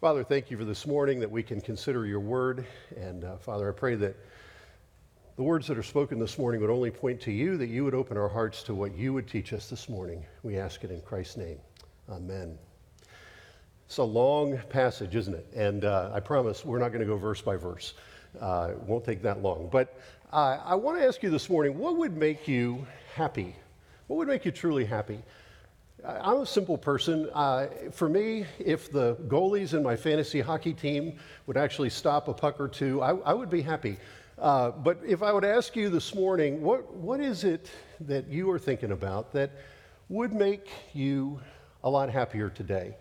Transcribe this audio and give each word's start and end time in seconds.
Father, 0.00 0.24
thank 0.24 0.50
you 0.50 0.56
for 0.56 0.64
this 0.64 0.86
morning 0.86 1.20
that 1.20 1.30
we 1.30 1.42
can 1.42 1.60
consider 1.60 2.06
your 2.06 2.20
word. 2.20 2.64
And 2.96 3.22
uh, 3.22 3.36
Father, 3.36 3.68
I 3.68 3.72
pray 3.72 3.96
that 3.96 4.16
the 5.36 5.42
words 5.42 5.66
that 5.66 5.76
are 5.76 5.82
spoken 5.82 6.18
this 6.18 6.38
morning 6.38 6.62
would 6.62 6.70
only 6.70 6.90
point 6.90 7.20
to 7.20 7.30
you, 7.30 7.58
that 7.58 7.66
you 7.66 7.84
would 7.84 7.94
open 7.94 8.16
our 8.16 8.26
hearts 8.26 8.62
to 8.62 8.74
what 8.74 8.96
you 8.96 9.12
would 9.12 9.28
teach 9.28 9.52
us 9.52 9.68
this 9.68 9.90
morning. 9.90 10.24
We 10.42 10.56
ask 10.56 10.84
it 10.84 10.90
in 10.90 11.02
Christ's 11.02 11.36
name. 11.36 11.58
Amen. 12.08 12.58
It's 13.84 13.98
a 13.98 14.02
long 14.02 14.56
passage, 14.70 15.14
isn't 15.14 15.34
it? 15.34 15.46
And 15.54 15.84
uh, 15.84 16.12
I 16.14 16.20
promise 16.20 16.64
we're 16.64 16.78
not 16.78 16.92
going 16.92 17.02
to 17.02 17.06
go 17.06 17.18
verse 17.18 17.42
by 17.42 17.56
verse. 17.56 17.92
Uh, 18.40 18.68
it 18.70 18.78
won't 18.78 19.04
take 19.04 19.20
that 19.20 19.42
long. 19.42 19.68
But 19.70 20.00
uh, 20.32 20.60
I 20.64 20.76
want 20.76 20.98
to 20.98 21.06
ask 21.06 21.22
you 21.22 21.28
this 21.28 21.50
morning 21.50 21.76
what 21.76 21.98
would 21.98 22.16
make 22.16 22.48
you 22.48 22.86
happy? 23.14 23.54
What 24.06 24.16
would 24.16 24.28
make 24.28 24.46
you 24.46 24.50
truly 24.50 24.86
happy? 24.86 25.20
I'm 26.06 26.38
a 26.38 26.46
simple 26.46 26.78
person. 26.78 27.28
Uh, 27.32 27.66
for 27.90 28.08
me, 28.08 28.46
if 28.58 28.90
the 28.90 29.16
goalies 29.28 29.74
in 29.74 29.82
my 29.82 29.96
fantasy 29.96 30.40
hockey 30.40 30.72
team 30.72 31.18
would 31.46 31.56
actually 31.56 31.90
stop 31.90 32.28
a 32.28 32.34
puck 32.34 32.60
or 32.60 32.68
two, 32.68 33.02
I, 33.02 33.16
I 33.18 33.34
would 33.34 33.50
be 33.50 33.62
happy. 33.62 33.98
Uh, 34.38 34.70
but 34.70 34.98
if 35.06 35.22
I 35.22 35.32
would 35.32 35.44
ask 35.44 35.76
you 35.76 35.90
this 35.90 36.14
morning, 36.14 36.62
what, 36.62 36.94
what 36.94 37.20
is 37.20 37.44
it 37.44 37.70
that 38.00 38.28
you 38.28 38.50
are 38.50 38.58
thinking 38.58 38.92
about 38.92 39.32
that 39.32 39.50
would 40.08 40.32
make 40.32 40.68
you 40.94 41.40
a 41.84 41.90
lot 41.90 42.10
happier 42.10 42.48
today? 42.48 42.96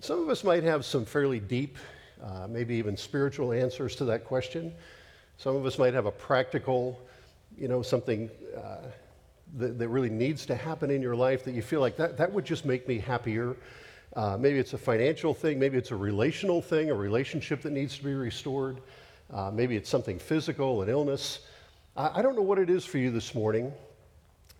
Some 0.00 0.20
of 0.20 0.28
us 0.30 0.44
might 0.44 0.62
have 0.62 0.84
some 0.84 1.04
fairly 1.04 1.40
deep, 1.40 1.76
uh, 2.22 2.46
maybe 2.48 2.74
even 2.76 2.96
spiritual 2.96 3.52
answers 3.52 3.94
to 3.96 4.04
that 4.06 4.24
question. 4.24 4.72
Some 5.36 5.56
of 5.56 5.66
us 5.66 5.78
might 5.78 5.92
have 5.92 6.06
a 6.06 6.12
practical, 6.12 6.98
you 7.58 7.68
know, 7.68 7.82
something 7.82 8.30
uh, 8.56 8.88
that, 9.54 9.78
that, 9.78 9.88
really 9.88 10.10
needs 10.10 10.44
to 10.46 10.54
happen 10.54 10.90
in 10.90 11.00
your 11.00 11.16
life 11.16 11.44
that 11.44 11.52
you 11.52 11.62
feel 11.62 11.80
like 11.80 11.96
that, 11.96 12.16
that 12.16 12.32
would 12.32 12.44
just 12.44 12.64
make 12.64 12.86
me 12.88 12.98
happier. 12.98 13.56
Uh, 14.14 14.36
maybe 14.38 14.58
it's 14.58 14.72
a 14.72 14.78
financial 14.78 15.34
thing, 15.34 15.58
maybe 15.58 15.76
it's 15.78 15.90
a 15.90 15.96
relational 15.96 16.60
thing, 16.60 16.90
a 16.90 16.94
relationship 16.94 17.62
that 17.62 17.72
needs 17.72 17.96
to 17.98 18.04
be 18.04 18.14
restored. 18.14 18.80
Uh, 19.32 19.50
maybe 19.52 19.76
it's 19.76 19.90
something 19.90 20.18
physical, 20.18 20.82
an 20.82 20.88
illness. 20.88 21.40
I, 21.96 22.18
I, 22.18 22.22
don't 22.22 22.36
know 22.36 22.42
what 22.42 22.58
it 22.58 22.70
is 22.70 22.84
for 22.84 22.98
you 22.98 23.10
this 23.10 23.34
morning, 23.34 23.72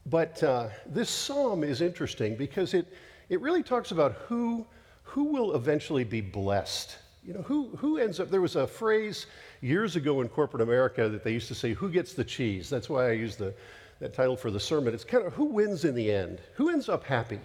but 0.07 0.42
uh, 0.42 0.69
this 0.87 1.09
psalm 1.09 1.64
is 1.64 1.81
interesting 1.81 2.37
because 2.37 2.75
it, 2.75 2.87
it 3.29 3.41
really 3.41 3.62
talks 3.62 3.92
about 3.92 4.12
who, 4.29 4.67
who 5.03 5.25
will 5.25 5.55
eventually 5.55 6.05
be 6.05 6.20
blessed. 6.20 6.97
You 7.25 7.34
know, 7.34 7.42
who, 7.42 7.70
who 7.77 7.98
ends 7.98 8.20
up, 8.20 8.31
there 8.31 8.41
was 8.41 8.57
a 8.57 8.67
phrase 8.67 9.27
years 9.61 9.97
ago 9.97 10.20
in 10.20 10.29
corporate 10.29 10.62
America 10.62 11.09
that 11.09 11.25
they 11.25 11.33
used 11.33 11.48
to 11.48 11.55
say, 11.55 11.73
who 11.73 11.91
gets 11.91 12.12
the 12.12 12.25
cheese? 12.25 12.70
That's 12.70 12.89
why 12.89 13.09
I 13.09 13.12
use 13.12 13.37
the, 13.37 13.55
that 14.00 14.14
title 14.14 14.36
for 14.36 14.50
the 14.50 14.61
sermon. 14.61 14.92
It's 14.92 15.05
kind 15.05 15.27
of 15.27 15.33
who 15.33 15.44
wins 15.44 15.84
in 15.84 15.94
the 15.94 16.11
end? 16.11 16.41
Who 16.55 16.70
ends 16.70 16.89
up 16.89 17.05
happy? 17.05 17.41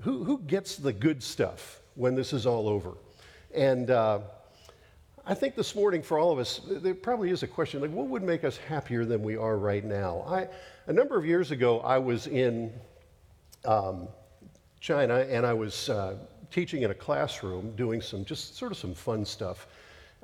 Who, 0.00 0.24
who 0.24 0.38
gets 0.38 0.76
the 0.76 0.92
good 0.92 1.22
stuff 1.22 1.80
when 1.94 2.14
this 2.14 2.32
is 2.32 2.46
all 2.46 2.68
over? 2.68 2.94
And 3.54 3.90
uh, 3.90 4.20
I 5.24 5.34
think 5.34 5.54
this 5.54 5.74
morning 5.74 6.02
for 6.02 6.18
all 6.18 6.32
of 6.32 6.38
us, 6.38 6.60
there 6.66 6.94
probably 6.94 7.30
is 7.30 7.42
a 7.42 7.46
question 7.46 7.80
like, 7.80 7.92
what 7.92 8.08
would 8.08 8.22
make 8.22 8.42
us 8.42 8.56
happier 8.56 9.04
than 9.04 9.22
we 9.22 9.36
are 9.36 9.56
right 9.56 9.84
now? 9.84 10.24
I, 10.26 10.48
a 10.86 10.92
number 10.92 11.16
of 11.16 11.24
years 11.24 11.52
ago, 11.52 11.80
I 11.80 11.98
was 11.98 12.26
in 12.26 12.72
um, 13.64 14.08
China 14.80 15.20
and 15.20 15.46
I 15.46 15.52
was 15.52 15.88
uh, 15.88 16.16
teaching 16.50 16.82
in 16.82 16.90
a 16.90 16.94
classroom 16.94 17.74
doing 17.76 18.00
some 18.00 18.24
just 18.24 18.56
sort 18.56 18.72
of 18.72 18.78
some 18.78 18.92
fun 18.92 19.24
stuff 19.24 19.68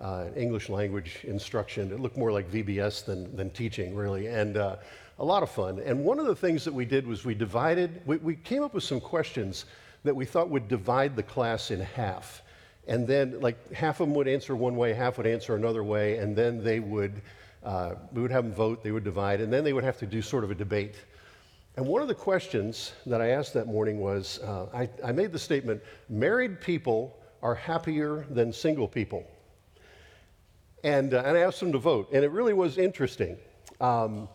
uh, 0.01 0.27
English 0.35 0.69
language 0.69 1.21
instruction. 1.25 1.93
It 1.93 2.01
looked 2.01 2.17
more 2.17 2.33
like 2.33 2.51
VBS 2.51 3.05
than, 3.05 3.35
than 3.37 3.51
teaching, 3.51 3.95
really, 3.95 4.27
and 4.27 4.57
uh, 4.57 4.77
a 5.21 5.25
lot 5.25 5.43
of 5.43 5.51
fun. 5.51 5.79
And 5.85 6.03
one 6.03 6.19
of 6.19 6.25
the 6.25 6.35
things 6.35 6.65
that 6.65 6.73
we 6.73 6.87
did 6.87 7.07
was 7.07 7.27
we 7.27 7.35
divided, 7.35 8.01
we, 8.07 8.17
we 8.17 8.35
came 8.35 8.63
up 8.63 8.73
with 8.73 8.83
some 8.83 9.01
questions 9.01 9.67
that 10.03 10.17
we 10.17 10.25
thought 10.25 10.49
would 10.49 10.67
divide 10.67 11.15
the 11.15 11.23
class 11.23 11.71
in 11.71 11.79
half. 11.79 12.43
And 12.89 13.07
then, 13.07 13.39
like, 13.39 13.71
half 13.73 14.01
of 14.01 14.09
them 14.09 14.17
would 14.17 14.27
answer 14.27 14.57
one 14.57 14.77
way, 14.77 14.95
half 14.95 15.19
would 15.19 15.27
answer 15.27 15.55
another 15.55 15.85
way, 15.85 16.17
and 16.17 16.35
then 16.35 16.65
they 16.65 16.81
would, 16.81 17.21
uh, 17.63 17.97
we 18.13 18.23
would 18.23 18.31
have 18.31 18.45
them 18.45 18.55
vote, 18.55 18.83
they 18.83 18.93
would 18.93 19.05
divide, 19.05 19.43
and 19.43 19.53
then 19.53 19.63
they 19.63 19.75
would 19.75 19.85
have 19.85 19.99
to 19.99 20.07
do 20.07 20.23
sort 20.23 20.43
of 20.43 20.51
a 20.51 20.55
debate. 20.55 20.95
And 21.77 21.87
one 21.87 22.01
of 22.01 22.09
the 22.09 22.15
questions 22.15 22.95
that 23.05 23.21
I 23.21 23.29
asked 23.29 23.53
that 23.55 23.67
morning 23.67 24.01
was 24.01 24.41
uh, 24.41 24.67
I, 24.73 24.89
I 25.05 25.13
made 25.13 25.33
the 25.33 25.39
statement 25.39 25.83
married 26.09 26.63
people 26.63 27.19
are 27.43 27.55
happier 27.55 28.25
than 28.31 28.55
single 28.55 28.89
people. 28.89 29.27
And, 30.83 31.13
uh, 31.13 31.23
and 31.27 31.37
I 31.37 31.41
asked 31.41 31.61
them 31.61 31.73
to 31.73 31.79
vote, 31.79 32.09
and 32.11 32.25
it 32.25 32.31
really 32.31 32.55
was 32.55 32.79
interesting. 32.79 33.37
Um, 33.83 34.29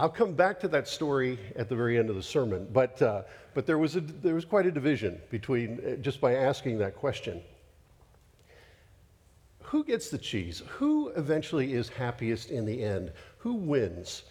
I'll 0.00 0.08
come 0.08 0.32
back 0.32 0.58
to 0.60 0.68
that 0.68 0.88
story 0.88 1.38
at 1.56 1.68
the 1.68 1.76
very 1.76 1.98
end 1.98 2.08
of 2.08 2.16
the 2.16 2.22
sermon, 2.22 2.66
but, 2.72 3.02
uh, 3.02 3.24
but 3.52 3.66
there, 3.66 3.76
was 3.76 3.96
a, 3.96 4.00
there 4.00 4.34
was 4.34 4.46
quite 4.46 4.64
a 4.64 4.70
division 4.70 5.20
between 5.30 5.78
uh, 5.86 5.96
just 5.96 6.22
by 6.22 6.36
asking 6.36 6.78
that 6.78 6.96
question. 6.96 7.42
Who 9.60 9.84
gets 9.84 10.08
the 10.08 10.16
cheese? 10.16 10.62
Who 10.68 11.08
eventually 11.08 11.74
is 11.74 11.90
happiest 11.90 12.50
in 12.50 12.64
the 12.64 12.82
end? 12.82 13.12
Who 13.36 13.52
wins? 13.52 14.22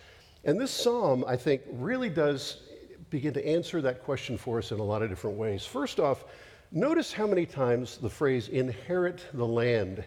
And 0.44 0.59
this 0.59 0.72
psalm, 0.72 1.24
I 1.28 1.35
think, 1.35 1.62
really 1.72 2.09
does 2.09 2.63
begin 3.12 3.36
to 3.36 3.47
answer 3.47 3.80
that 3.80 4.03
question 4.03 4.40
for 4.40 4.57
us 4.57 4.72
in 4.72 4.80
a 4.80 4.84
lot 4.84 5.03
of 5.03 5.09
different 5.09 5.38
ways. 5.38 5.68
First 5.68 6.00
off, 6.00 6.25
notice 6.72 7.13
how 7.13 7.28
many 7.28 7.46
times 7.46 7.97
the 7.97 8.09
phrase 8.09 8.50
inherit 8.50 9.24
the 9.36 9.46
land 9.46 10.03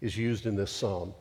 is 0.00 0.16
used 0.16 0.46
in 0.46 0.56
this 0.56 0.70
psalm. 0.70 1.12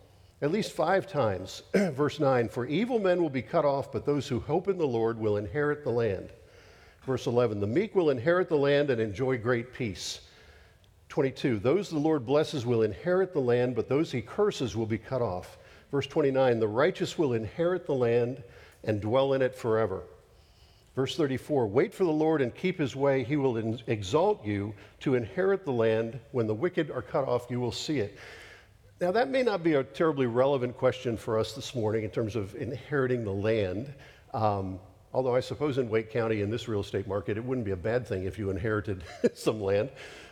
At 0.41 0.51
least 0.51 0.71
five 0.73 1.07
times. 1.07 1.63
Verse 1.73 2.19
9 2.19 2.49
For 2.49 2.65
evil 2.65 2.99
men 2.99 3.21
will 3.21 3.29
be 3.29 3.41
cut 3.41 3.65
off, 3.65 3.91
but 3.91 4.05
those 4.05 4.27
who 4.27 4.39
hope 4.39 4.67
in 4.67 4.77
the 4.77 4.87
Lord 4.87 5.19
will 5.19 5.37
inherit 5.37 5.83
the 5.83 5.91
land. 5.91 6.29
Verse 7.05 7.27
11 7.27 7.59
The 7.59 7.67
meek 7.67 7.95
will 7.95 8.09
inherit 8.09 8.49
the 8.49 8.57
land 8.57 8.89
and 8.89 8.99
enjoy 9.01 9.37
great 9.37 9.73
peace. 9.73 10.21
22 11.09 11.59
Those 11.59 11.89
the 11.89 11.99
Lord 11.99 12.25
blesses 12.25 12.65
will 12.65 12.81
inherit 12.81 13.33
the 13.33 13.39
land, 13.39 13.75
but 13.75 13.87
those 13.87 14.11
he 14.11 14.21
curses 14.21 14.75
will 14.75 14.85
be 14.85 14.97
cut 14.97 15.21
off. 15.21 15.57
Verse 15.91 16.07
29 16.07 16.59
The 16.59 16.67
righteous 16.67 17.17
will 17.17 17.33
inherit 17.33 17.85
the 17.85 17.93
land 17.93 18.43
and 18.83 18.99
dwell 18.99 19.33
in 19.33 19.41
it 19.41 19.55
forever. 19.55 20.03
Verse 20.95 21.15
34 21.15 21.67
Wait 21.67 21.93
for 21.93 22.03
the 22.03 22.11
Lord 22.11 22.41
and 22.41 22.53
keep 22.55 22.79
his 22.79 22.95
way. 22.95 23.23
He 23.23 23.37
will 23.37 23.57
exalt 23.87 24.45
you 24.45 24.73
to 25.01 25.15
inherit 25.15 25.65
the 25.65 25.71
land. 25.71 26.19
When 26.31 26.47
the 26.47 26.53
wicked 26.53 26.91
are 26.91 27.01
cut 27.01 27.27
off, 27.27 27.47
you 27.49 27.59
will 27.59 27.71
see 27.71 27.99
it. 27.99 28.17
Now, 29.03 29.11
that 29.11 29.29
may 29.29 29.43
not 29.43 29.63
be 29.63 29.73
a 29.73 29.83
terribly 29.83 30.27
relevant 30.27 30.77
question 30.77 31.17
for 31.17 31.37
us 31.37 31.51
this 31.51 31.75
morning 31.75 32.05
in 32.05 32.09
terms 32.09 32.37
of 32.37 32.55
inheriting 32.55 33.25
the 33.25 33.33
land. 33.33 33.93
Um, 34.33 34.79
although 35.13 35.35
I 35.35 35.41
suppose 35.41 35.77
in 35.77 35.89
Wake 35.89 36.09
County, 36.09 36.39
in 36.39 36.49
this 36.49 36.69
real 36.69 36.79
estate 36.79 37.05
market, 37.05 37.35
it 37.35 37.43
wouldn't 37.43 37.65
be 37.65 37.71
a 37.71 37.75
bad 37.75 38.07
thing 38.07 38.23
if 38.23 38.39
you 38.39 38.49
inherited 38.49 39.03
some 39.33 39.59
land. 39.59 39.89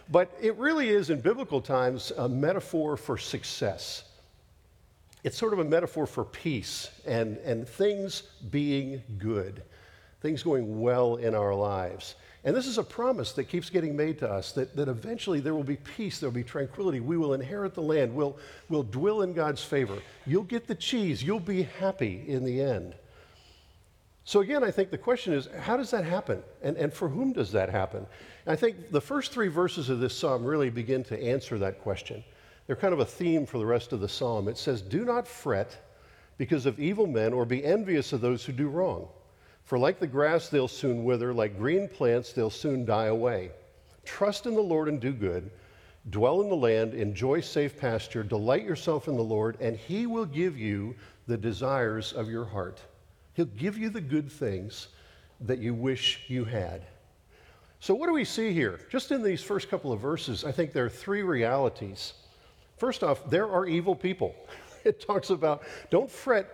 But 0.09 0.33
it 0.39 0.55
really 0.55 0.87
is, 0.87 1.09
in 1.09 1.19
biblical 1.19 1.59
times, 1.59 2.13
a 2.17 2.29
metaphor 2.29 2.95
for 2.95 3.17
success. 3.17 4.05
It's 5.25 5.37
sort 5.37 5.51
of 5.51 5.59
a 5.59 5.65
metaphor 5.65 6.07
for 6.07 6.23
peace 6.23 6.91
and, 7.05 7.39
and 7.39 7.67
things 7.67 8.23
being 8.51 9.03
good, 9.17 9.63
things 10.21 10.43
going 10.43 10.79
well 10.79 11.17
in 11.17 11.35
our 11.35 11.53
lives. 11.53 12.15
And 12.43 12.55
this 12.55 12.65
is 12.65 12.79
a 12.79 12.83
promise 12.83 13.33
that 13.33 13.43
keeps 13.45 13.69
getting 13.69 13.95
made 13.95 14.17
to 14.19 14.29
us 14.29 14.51
that, 14.53 14.75
that 14.75 14.87
eventually 14.87 15.39
there 15.39 15.53
will 15.53 15.63
be 15.63 15.75
peace, 15.75 16.19
there 16.19 16.29
will 16.29 16.35
be 16.35 16.43
tranquility. 16.43 16.99
We 16.99 17.17
will 17.17 17.35
inherit 17.35 17.75
the 17.75 17.83
land, 17.83 18.15
we'll, 18.15 18.37
we'll 18.67 18.83
dwell 18.83 19.21
in 19.21 19.33
God's 19.33 19.63
favor. 19.63 19.97
You'll 20.25 20.43
get 20.43 20.67
the 20.67 20.75
cheese, 20.75 21.21
you'll 21.21 21.39
be 21.39 21.63
happy 21.63 22.23
in 22.27 22.43
the 22.43 22.61
end. 22.61 22.95
So, 24.23 24.39
again, 24.39 24.63
I 24.63 24.71
think 24.71 24.91
the 24.91 24.97
question 24.97 25.33
is 25.33 25.49
how 25.61 25.77
does 25.77 25.91
that 25.91 26.03
happen? 26.03 26.41
And, 26.63 26.77
and 26.77 26.93
for 26.93 27.09
whom 27.09 27.33
does 27.33 27.51
that 27.51 27.69
happen? 27.69 28.05
And 28.45 28.53
I 28.53 28.55
think 28.55 28.91
the 28.91 29.01
first 29.01 29.31
three 29.31 29.47
verses 29.47 29.89
of 29.89 29.99
this 29.99 30.15
psalm 30.15 30.43
really 30.43 30.69
begin 30.69 31.03
to 31.05 31.21
answer 31.21 31.59
that 31.59 31.81
question. 31.81 32.23
They're 32.65 32.75
kind 32.75 32.93
of 32.93 32.99
a 32.99 33.05
theme 33.05 33.45
for 33.45 33.57
the 33.57 33.65
rest 33.65 33.93
of 33.93 33.99
the 33.99 34.09
psalm. 34.09 34.47
It 34.47 34.57
says, 34.57 34.81
Do 34.81 35.05
not 35.05 35.27
fret 35.27 35.77
because 36.37 36.65
of 36.65 36.79
evil 36.79 37.05
men 37.05 37.33
or 37.33 37.45
be 37.45 37.63
envious 37.63 38.13
of 38.13 38.21
those 38.21 38.45
who 38.45 38.53
do 38.53 38.67
wrong. 38.67 39.07
For 39.63 39.77
like 39.77 39.99
the 39.99 40.07
grass, 40.07 40.49
they'll 40.49 40.67
soon 40.67 41.03
wither, 41.03 41.33
like 41.33 41.57
green 41.57 41.87
plants, 41.87 42.33
they'll 42.33 42.49
soon 42.49 42.85
die 42.85 43.05
away. 43.05 43.51
Trust 44.03 44.45
in 44.45 44.55
the 44.55 44.61
Lord 44.61 44.87
and 44.87 44.99
do 44.99 45.13
good. 45.13 45.49
Dwell 46.09 46.41
in 46.41 46.49
the 46.49 46.55
land, 46.55 46.93
enjoy 46.93 47.41
safe 47.41 47.77
pasture, 47.77 48.23
delight 48.23 48.63
yourself 48.63 49.07
in 49.07 49.15
the 49.15 49.23
Lord, 49.23 49.57
and 49.61 49.77
He 49.77 50.07
will 50.07 50.25
give 50.25 50.57
you 50.57 50.95
the 51.27 51.37
desires 51.37 52.11
of 52.11 52.29
your 52.29 52.45
heart. 52.45 52.81
He'll 53.33 53.45
give 53.45 53.77
you 53.77 53.89
the 53.89 54.01
good 54.01 54.31
things 54.31 54.87
that 55.41 55.59
you 55.59 55.73
wish 55.73 56.21
you 56.27 56.43
had. 56.43 56.85
So, 57.79 57.93
what 57.93 58.07
do 58.07 58.13
we 58.13 58.25
see 58.25 58.53
here? 58.53 58.79
Just 58.89 59.11
in 59.11 59.23
these 59.23 59.41
first 59.41 59.69
couple 59.69 59.91
of 59.91 59.99
verses, 59.99 60.43
I 60.43 60.51
think 60.51 60.73
there 60.73 60.85
are 60.85 60.89
three 60.89 61.23
realities. 61.23 62.13
First 62.77 63.03
off, 63.03 63.29
there 63.29 63.49
are 63.49 63.65
evil 63.65 63.95
people. 63.95 64.35
It 64.83 64.99
talks 64.99 65.29
about 65.29 65.61
don't 65.91 66.09
fret 66.09 66.49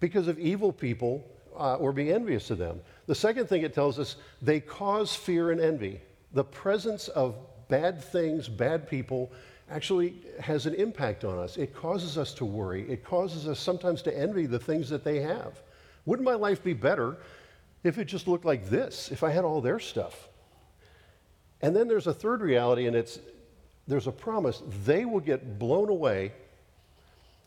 because 0.00 0.26
of 0.26 0.38
evil 0.38 0.72
people 0.72 1.22
uh, 1.62 1.76
or 1.76 1.92
be 1.92 2.12
envious 2.12 2.50
of 2.50 2.58
them. 2.58 2.80
The 3.06 3.14
second 3.14 3.48
thing 3.48 3.62
it 3.62 3.72
tells 3.72 4.00
us, 4.00 4.16
they 4.42 4.58
cause 4.58 5.14
fear 5.14 5.52
and 5.52 5.60
envy. 5.60 6.00
The 6.32 6.42
presence 6.42 7.06
of 7.06 7.36
bad 7.68 8.02
things, 8.02 8.48
bad 8.48 8.88
people, 8.90 9.30
actually 9.70 10.16
has 10.40 10.66
an 10.66 10.74
impact 10.74 11.24
on 11.24 11.38
us. 11.38 11.56
It 11.56 11.72
causes 11.72 12.18
us 12.18 12.34
to 12.34 12.44
worry. 12.44 12.90
It 12.90 13.04
causes 13.04 13.46
us 13.46 13.60
sometimes 13.60 14.02
to 14.02 14.18
envy 14.18 14.46
the 14.46 14.58
things 14.58 14.88
that 14.88 15.04
they 15.04 15.20
have. 15.20 15.62
Wouldn't 16.04 16.26
my 16.26 16.34
life 16.34 16.64
be 16.64 16.74
better 16.74 17.16
if 17.84 17.96
it 17.96 18.06
just 18.06 18.26
looked 18.26 18.44
like 18.44 18.68
this, 18.68 19.12
if 19.12 19.22
I 19.22 19.30
had 19.30 19.44
all 19.44 19.60
their 19.60 19.78
stuff? 19.78 20.28
And 21.60 21.76
then 21.76 21.86
there's 21.86 22.08
a 22.08 22.14
third 22.14 22.40
reality, 22.40 22.86
and 22.86 22.96
it's 22.96 23.20
there's 23.86 24.08
a 24.08 24.12
promise 24.12 24.62
they 24.84 25.04
will 25.04 25.20
get 25.20 25.60
blown 25.60 25.88
away 25.88 26.32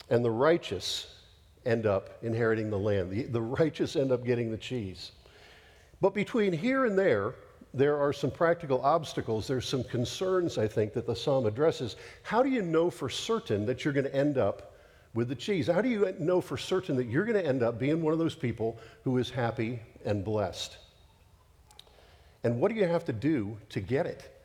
and 0.08 0.24
the 0.24 0.30
righteous 0.30 1.15
end 1.66 1.86
up 1.86 2.18
inheriting 2.22 2.70
the 2.70 2.78
land. 2.78 3.10
The, 3.10 3.24
the 3.24 3.42
righteous 3.42 3.96
end 3.96 4.12
up 4.12 4.24
getting 4.24 4.50
the 4.50 4.56
cheese. 4.56 5.12
But 6.00 6.14
between 6.14 6.52
here 6.52 6.84
and 6.84 6.98
there, 6.98 7.34
there 7.74 7.98
are 7.98 8.12
some 8.12 8.30
practical 8.30 8.80
obstacles. 8.82 9.46
There's 9.46 9.68
some 9.68 9.84
concerns, 9.84 10.56
I 10.56 10.66
think, 10.66 10.94
that 10.94 11.06
the 11.06 11.16
psalm 11.16 11.46
addresses. 11.46 11.96
How 12.22 12.42
do 12.42 12.48
you 12.48 12.62
know 12.62 12.90
for 12.90 13.08
certain 13.10 13.66
that 13.66 13.84
you're 13.84 13.94
going 13.94 14.06
to 14.06 14.14
end 14.14 14.38
up 14.38 14.72
with 15.14 15.28
the 15.28 15.34
cheese? 15.34 15.66
How 15.66 15.82
do 15.82 15.88
you 15.88 16.14
know 16.18 16.40
for 16.40 16.56
certain 16.56 16.96
that 16.96 17.06
you're 17.06 17.24
going 17.24 17.42
to 17.42 17.46
end 17.46 17.62
up 17.62 17.78
being 17.78 18.02
one 18.02 18.12
of 18.12 18.18
those 18.18 18.34
people 18.34 18.78
who 19.04 19.18
is 19.18 19.28
happy 19.28 19.80
and 20.04 20.24
blessed? 20.24 20.78
And 22.44 22.60
what 22.60 22.70
do 22.70 22.78
you 22.78 22.86
have 22.86 23.04
to 23.06 23.12
do 23.12 23.58
to 23.70 23.80
get 23.80 24.06
it? 24.06 24.35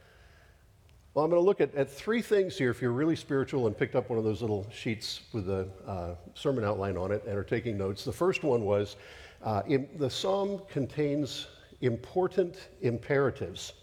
Well, 1.13 1.25
I'm 1.25 1.31
going 1.31 1.41
to 1.41 1.45
look 1.45 1.59
at, 1.59 1.75
at 1.75 1.91
three 1.91 2.21
things 2.21 2.57
here 2.57 2.71
if 2.71 2.81
you're 2.81 2.93
really 2.93 3.17
spiritual 3.17 3.67
and 3.67 3.77
picked 3.77 3.95
up 3.95 4.09
one 4.09 4.17
of 4.17 4.23
those 4.23 4.39
little 4.39 4.65
sheets 4.71 5.23
with 5.33 5.49
a 5.49 5.67
uh, 5.85 6.15
sermon 6.35 6.63
outline 6.63 6.95
on 6.95 7.11
it 7.11 7.25
and 7.27 7.37
are 7.37 7.43
taking 7.43 7.77
notes. 7.77 8.05
The 8.05 8.13
first 8.13 8.43
one 8.43 8.63
was 8.63 8.95
uh, 9.43 9.61
in, 9.67 9.89
the 9.97 10.09
psalm 10.09 10.61
contains 10.69 11.47
important 11.81 12.69
imperatives. 12.81 13.73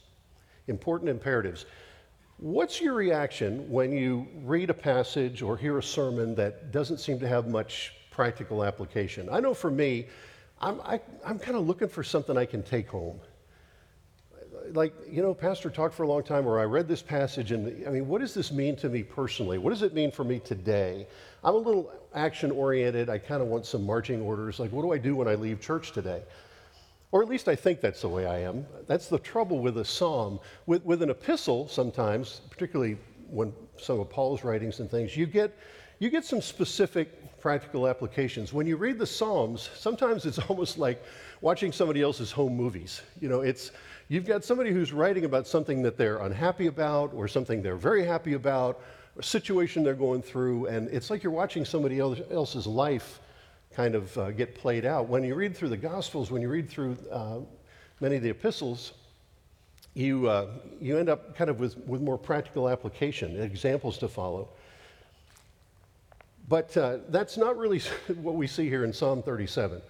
Important 0.69 1.10
imperatives. 1.10 1.66
What's 2.38 2.80
your 2.80 2.94
reaction 2.94 3.70
when 3.70 3.92
you 3.92 4.26
read 4.42 4.70
a 4.70 4.75
passage 4.75 5.42
or 5.42 5.58
hear 5.58 5.76
a 5.76 5.82
sermon 5.82 6.34
that 6.36 6.72
doesn't 6.72 6.98
seem 6.98 7.20
to 7.20 7.28
have 7.28 7.46
much 7.46 7.92
practical 8.10 8.64
application? 8.64 9.28
I 9.30 9.40
know 9.40 9.52
for 9.52 9.70
me, 9.70 10.06
I'm, 10.62 10.80
I, 10.80 10.98
i 11.26 11.30
am 11.30 11.38
kind 11.38 11.58
of 11.58 11.66
looking 11.66 11.88
for 11.88 12.02
something 12.02 12.38
I 12.38 12.46
can 12.46 12.62
take 12.62 12.88
home 12.88 13.20
like, 14.72 14.92
you 15.10 15.22
know, 15.22 15.34
Pastor 15.34 15.70
talked 15.70 15.94
for 15.94 16.02
a 16.02 16.08
long 16.08 16.22
time, 16.22 16.46
or 16.46 16.58
I 16.58 16.64
read 16.64 16.88
this 16.88 17.02
passage, 17.02 17.52
and 17.52 17.86
I 17.86 17.90
mean, 17.90 18.08
what 18.08 18.20
does 18.20 18.34
this 18.34 18.52
mean 18.52 18.76
to 18.76 18.88
me 18.88 19.02
personally? 19.02 19.58
What 19.58 19.70
does 19.70 19.82
it 19.82 19.94
mean 19.94 20.10
for 20.10 20.24
me 20.24 20.38
today? 20.38 21.06
I'm 21.44 21.54
a 21.54 21.58
little 21.58 21.92
action 22.14 22.50
oriented. 22.50 23.08
I 23.08 23.18
kind 23.18 23.42
of 23.42 23.48
want 23.48 23.66
some 23.66 23.84
marching 23.84 24.20
orders. 24.20 24.58
Like, 24.58 24.72
what 24.72 24.82
do 24.82 24.92
I 24.92 24.98
do 24.98 25.16
when 25.16 25.28
I 25.28 25.34
leave 25.34 25.60
church 25.60 25.92
today? 25.92 26.22
Or 27.10 27.22
at 27.22 27.28
least 27.28 27.48
I 27.48 27.54
think 27.54 27.80
that's 27.80 28.02
the 28.02 28.08
way 28.08 28.26
I 28.26 28.40
am. 28.40 28.66
That's 28.86 29.08
the 29.08 29.18
trouble 29.18 29.60
with 29.60 29.78
a 29.78 29.84
psalm. 29.84 30.40
With, 30.66 30.84
with 30.84 31.02
an 31.02 31.10
epistle, 31.10 31.68
sometimes, 31.68 32.42
particularly 32.50 32.98
when 33.30 33.52
some 33.78 34.00
of 34.00 34.10
Paul's 34.10 34.44
writings 34.44 34.80
and 34.80 34.90
things, 34.90 35.16
you 35.16 35.26
get, 35.26 35.56
you 36.00 36.10
get 36.10 36.24
some 36.24 36.42
specific 36.42 37.40
practical 37.40 37.86
applications. 37.88 38.52
When 38.52 38.66
you 38.66 38.76
read 38.76 38.98
the 38.98 39.06
Psalms, 39.06 39.70
sometimes 39.76 40.26
it's 40.26 40.38
almost 40.50 40.78
like 40.78 41.02
watching 41.40 41.72
somebody 41.72 42.02
else's 42.02 42.30
home 42.32 42.56
movies. 42.56 43.02
You 43.20 43.28
know, 43.28 43.40
it's 43.40 43.70
You've 44.10 44.25
got 44.25 44.43
somebody 44.43 44.70
who's 44.70 44.90
writing 44.90 45.26
about 45.26 45.46
something 45.46 45.82
that 45.82 45.99
they're 45.99 46.19
unhappy 46.19 46.66
about 46.66 47.12
or 47.12 47.28
something 47.28 47.60
they're 47.60 47.76
very 47.76 48.06
happy 48.06 48.32
about, 48.32 48.81
a 49.19 49.22
situation 49.22 49.82
they're 49.82 49.94
going 49.94 50.22
through, 50.22 50.66
and 50.66 50.88
it's 50.88 51.10
like 51.10 51.22
you're 51.22 51.32
watching 51.32 51.66
somebody 51.66 52.00
else's 52.00 52.66
life 52.66 53.20
kind 53.75 53.94
of 53.94 54.16
uh, 54.16 54.31
get 54.31 54.55
played 54.55 54.87
out. 54.87 55.08
When 55.08 55.22
you 55.25 55.34
read 55.34 55.55
through 55.55 55.69
the 55.69 55.76
Gospels, 55.76 56.31
when 56.31 56.40
you 56.40 56.49
read 56.49 56.70
through 56.70 56.96
uh, 57.12 57.40
many 58.00 58.16
of 58.16 58.22
the 58.22 58.31
epistles, 58.31 58.94
you, 59.93 60.26
uh, 60.26 60.46
you 60.81 60.96
end 60.96 61.11
up 61.11 61.37
kind 61.37 61.50
of 61.50 61.61
with, 61.61 61.76
with 61.87 62.00
more 62.00 62.16
practical 62.16 62.66
application, 62.66 63.38
examples 63.43 63.99
to 63.99 64.08
follow. 64.08 64.49
But 66.49 66.75
uh, 66.78 66.99
that's 67.11 67.37
not 67.37 67.58
really 67.58 67.81
what 68.22 68.37
we 68.37 68.46
see 68.46 68.70
here 68.70 68.84
in 68.84 68.93
Psalm 68.93 69.22
37. 69.22 69.82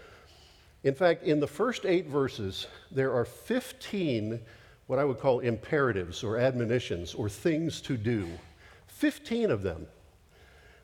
In 0.84 0.94
fact, 0.94 1.24
in 1.24 1.40
the 1.40 1.46
first 1.46 1.84
eight 1.84 2.06
verses, 2.06 2.66
there 2.90 3.12
are 3.12 3.24
15 3.24 4.40
what 4.86 4.98
I 4.98 5.04
would 5.04 5.18
call 5.18 5.40
imperatives 5.40 6.24
or 6.24 6.38
admonitions 6.38 7.14
or 7.14 7.28
things 7.28 7.80
to 7.82 7.96
do. 7.96 8.26
15 8.86 9.50
of 9.50 9.62
them. 9.62 9.86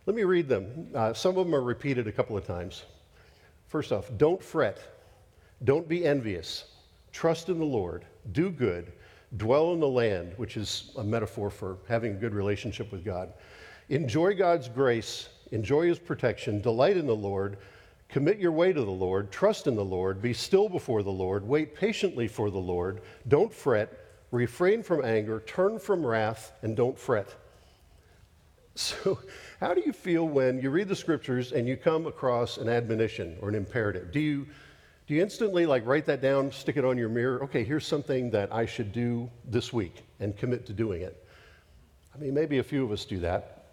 Let 0.07 0.15
me 0.15 0.25
read 0.25 0.47
them. 0.47 0.89
Uh, 0.95 1.15
some 1.15 1.39
of 1.39 1.47
them 1.47 1.55
are 1.55 1.63
repeated 1.63 2.07
a 2.07 2.13
couple 2.13 2.37
of 2.37 2.47
times. 2.47 2.85
First 3.67 3.93
off, 3.93 4.11
don't 4.19 4.43
fret, 4.43 4.79
don't 5.65 5.89
be 5.89 6.05
envious, 6.05 6.67
trust 7.13 7.49
in 7.49 7.59
the 7.59 7.65
Lord, 7.65 8.05
do 8.33 8.51
good, 8.51 8.93
dwell 9.39 9.73
in 9.73 9.81
the 9.81 9.89
land, 9.89 10.35
which 10.37 10.59
is 10.59 10.93
a 10.99 11.03
metaphor 11.03 11.49
for 11.49 11.79
having 11.89 12.13
a 12.13 12.17
good 12.17 12.35
relationship 12.35 12.93
with 12.93 13.05
God. 13.05 13.33
Enjoy 13.89 14.35
God's 14.35 14.69
grace, 14.69 15.31
enjoy 15.51 15.89
His 15.89 15.99
protection, 15.99 16.61
delight 16.61 16.99
in 16.99 17.07
the 17.07 17.17
Lord 17.17 17.57
Commit 18.15 18.39
your 18.39 18.53
way 18.53 18.73
to 18.73 18.81
the 18.81 18.89
Lord, 18.93 19.33
trust 19.33 19.67
in 19.67 19.75
the 19.75 19.85
Lord, 19.85 20.23
be 20.23 20.33
still 20.33 20.69
before 20.69 21.03
the 21.03 21.11
Lord, 21.11 21.45
wait 21.45 21.75
patiently 21.75 22.29
for 22.29 22.49
the 22.49 22.61
Lord, 22.61 23.01
don't 23.27 23.53
fret, 23.53 23.93
refrain 24.31 24.85
from 24.85 25.05
anger, 25.05 25.43
turn 25.49 25.81
from 25.81 26.07
wrath, 26.07 26.53
and 26.63 26.77
don't 26.77 26.97
fret. 26.97 27.35
So, 28.77 29.19
how 29.59 29.75
do 29.75 29.83
you 29.85 29.93
feel 29.93 30.29
when 30.29 30.61
you 30.61 30.71
read 30.71 30.87
the 30.87 30.95
scriptures 30.95 31.51
and 31.51 31.67
you 31.67 31.77
come 31.77 32.07
across 32.07 32.57
an 32.57 32.69
admonition 32.69 33.37
or 33.41 33.49
an 33.49 33.57
imperative? 33.57 34.13
Do 34.13 34.21
you, 34.21 34.47
do 35.09 35.15
you 35.15 35.21
instantly 35.21 35.67
like 35.67 35.85
write 35.85 36.07
that 36.07 36.21
down, 36.21 36.53
stick 36.53 36.77
it 36.77 36.85
on 36.85 36.97
your 36.97 37.09
mirror? 37.09 37.43
Okay, 37.43 37.65
here's 37.65 37.87
something 37.87 38.31
that 38.31 38.53
I 38.53 38.65
should 38.65 38.93
do 38.93 39.29
this 39.45 39.73
week 39.73 40.05
and 40.21 40.37
commit 40.37 40.67
to 40.67 40.73
doing 40.73 41.03
it. 41.03 41.25
I 42.15 42.19
mean, 42.19 42.35
maybe 42.35 42.59
a 42.59 42.65
few 42.65 42.85
of 42.85 42.93
us 42.93 43.05
do 43.05 43.19
that. 43.21 43.65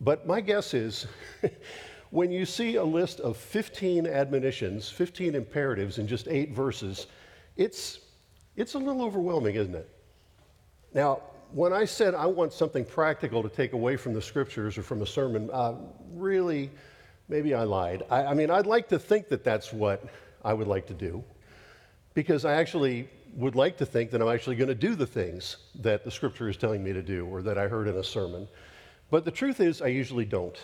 But 0.00 0.26
my 0.26 0.40
guess 0.40 0.74
is 0.74 1.06
when 2.10 2.30
you 2.30 2.46
see 2.46 2.76
a 2.76 2.84
list 2.84 3.20
of 3.20 3.36
15 3.36 4.06
admonitions, 4.06 4.88
15 4.88 5.34
imperatives 5.34 5.98
in 5.98 6.06
just 6.06 6.28
eight 6.28 6.52
verses, 6.52 7.06
it's, 7.56 8.00
it's 8.56 8.74
a 8.74 8.78
little 8.78 9.02
overwhelming, 9.02 9.56
isn't 9.56 9.74
it? 9.74 9.88
Now, 10.94 11.20
when 11.52 11.72
I 11.72 11.84
said 11.84 12.14
I 12.14 12.26
want 12.26 12.52
something 12.52 12.84
practical 12.84 13.42
to 13.42 13.48
take 13.48 13.72
away 13.72 13.96
from 13.96 14.14
the 14.14 14.22
scriptures 14.22 14.78
or 14.78 14.82
from 14.82 15.02
a 15.02 15.06
sermon, 15.06 15.50
uh, 15.52 15.74
really, 16.12 16.70
maybe 17.28 17.54
I 17.54 17.64
lied. 17.64 18.02
I, 18.10 18.26
I 18.26 18.34
mean, 18.34 18.50
I'd 18.50 18.66
like 18.66 18.88
to 18.88 18.98
think 18.98 19.28
that 19.28 19.44
that's 19.44 19.72
what 19.72 20.04
I 20.44 20.52
would 20.52 20.68
like 20.68 20.86
to 20.86 20.94
do 20.94 21.24
because 22.14 22.44
I 22.44 22.54
actually 22.54 23.08
would 23.34 23.54
like 23.54 23.76
to 23.76 23.86
think 23.86 24.10
that 24.10 24.22
I'm 24.22 24.28
actually 24.28 24.56
going 24.56 24.68
to 24.68 24.74
do 24.74 24.94
the 24.94 25.06
things 25.06 25.58
that 25.80 26.04
the 26.04 26.10
scripture 26.10 26.48
is 26.48 26.56
telling 26.56 26.82
me 26.82 26.92
to 26.92 27.02
do 27.02 27.26
or 27.26 27.42
that 27.42 27.58
I 27.58 27.68
heard 27.68 27.88
in 27.88 27.96
a 27.96 28.04
sermon. 28.04 28.48
But 29.10 29.24
the 29.24 29.30
truth 29.30 29.60
is, 29.60 29.82
I 29.82 29.88
usually 29.88 30.24
don't, 30.24 30.56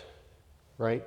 right? 0.77 1.03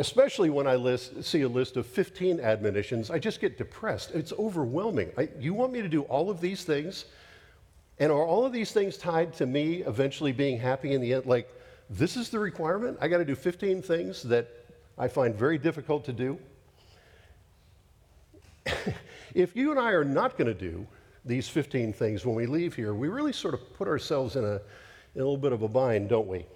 Especially 0.00 0.48
when 0.48 0.66
I 0.66 0.76
list, 0.76 1.22
see 1.22 1.42
a 1.42 1.48
list 1.48 1.76
of 1.76 1.84
15 1.86 2.40
admonitions, 2.40 3.10
I 3.10 3.18
just 3.18 3.38
get 3.38 3.58
depressed. 3.58 4.12
It's 4.14 4.32
overwhelming. 4.32 5.12
I, 5.18 5.28
you 5.38 5.52
want 5.52 5.74
me 5.74 5.82
to 5.82 5.88
do 5.88 6.02
all 6.04 6.30
of 6.30 6.40
these 6.40 6.64
things? 6.64 7.04
And 7.98 8.10
are 8.10 8.24
all 8.24 8.46
of 8.46 8.52
these 8.52 8.72
things 8.72 8.96
tied 8.96 9.34
to 9.34 9.44
me 9.44 9.82
eventually 9.82 10.32
being 10.32 10.58
happy 10.58 10.94
in 10.94 11.02
the 11.02 11.12
end? 11.12 11.26
Like, 11.26 11.50
this 11.90 12.16
is 12.16 12.30
the 12.30 12.38
requirement? 12.38 12.96
I 12.98 13.08
got 13.08 13.18
to 13.18 13.26
do 13.26 13.34
15 13.34 13.82
things 13.82 14.22
that 14.22 14.48
I 14.96 15.06
find 15.06 15.34
very 15.34 15.58
difficult 15.58 16.06
to 16.06 16.14
do? 16.14 16.38
if 19.34 19.54
you 19.54 19.70
and 19.70 19.78
I 19.78 19.90
are 19.90 20.04
not 20.04 20.38
going 20.38 20.48
to 20.48 20.54
do 20.54 20.86
these 21.26 21.46
15 21.46 21.92
things 21.92 22.24
when 22.24 22.34
we 22.34 22.46
leave 22.46 22.74
here, 22.74 22.94
we 22.94 23.08
really 23.08 23.34
sort 23.34 23.52
of 23.52 23.74
put 23.74 23.86
ourselves 23.86 24.36
in 24.36 24.44
a, 24.44 24.62
in 25.14 25.20
a 25.20 25.24
little 25.24 25.36
bit 25.36 25.52
of 25.52 25.60
a 25.60 25.68
bind, 25.68 26.08
don't 26.08 26.26
we? 26.26 26.46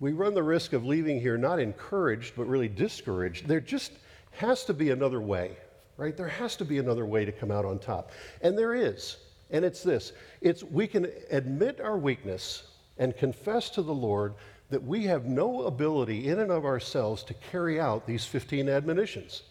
We 0.00 0.12
run 0.12 0.34
the 0.34 0.42
risk 0.42 0.72
of 0.72 0.84
leaving 0.84 1.20
here 1.20 1.36
not 1.36 1.58
encouraged, 1.58 2.34
but 2.36 2.46
really 2.46 2.68
discouraged. 2.68 3.46
There 3.48 3.60
just 3.60 3.92
has 4.32 4.64
to 4.66 4.74
be 4.74 4.90
another 4.90 5.20
way, 5.20 5.56
right? 5.96 6.16
There 6.16 6.28
has 6.28 6.56
to 6.56 6.64
be 6.64 6.78
another 6.78 7.04
way 7.04 7.24
to 7.24 7.32
come 7.32 7.50
out 7.50 7.64
on 7.64 7.78
top. 7.78 8.12
And 8.40 8.56
there 8.56 8.74
is. 8.74 9.16
And 9.50 9.64
it's 9.64 9.82
this 9.82 10.12
it's 10.40 10.62
we 10.62 10.86
can 10.86 11.10
admit 11.30 11.80
our 11.80 11.96
weakness 11.96 12.64
and 12.98 13.16
confess 13.16 13.70
to 13.70 13.82
the 13.82 13.94
Lord 13.94 14.34
that 14.70 14.82
we 14.82 15.04
have 15.04 15.24
no 15.24 15.62
ability 15.62 16.28
in 16.28 16.40
and 16.40 16.50
of 16.50 16.64
ourselves 16.64 17.22
to 17.24 17.34
carry 17.34 17.80
out 17.80 18.06
these 18.06 18.26
15 18.26 18.68
admonitions, 18.68 19.42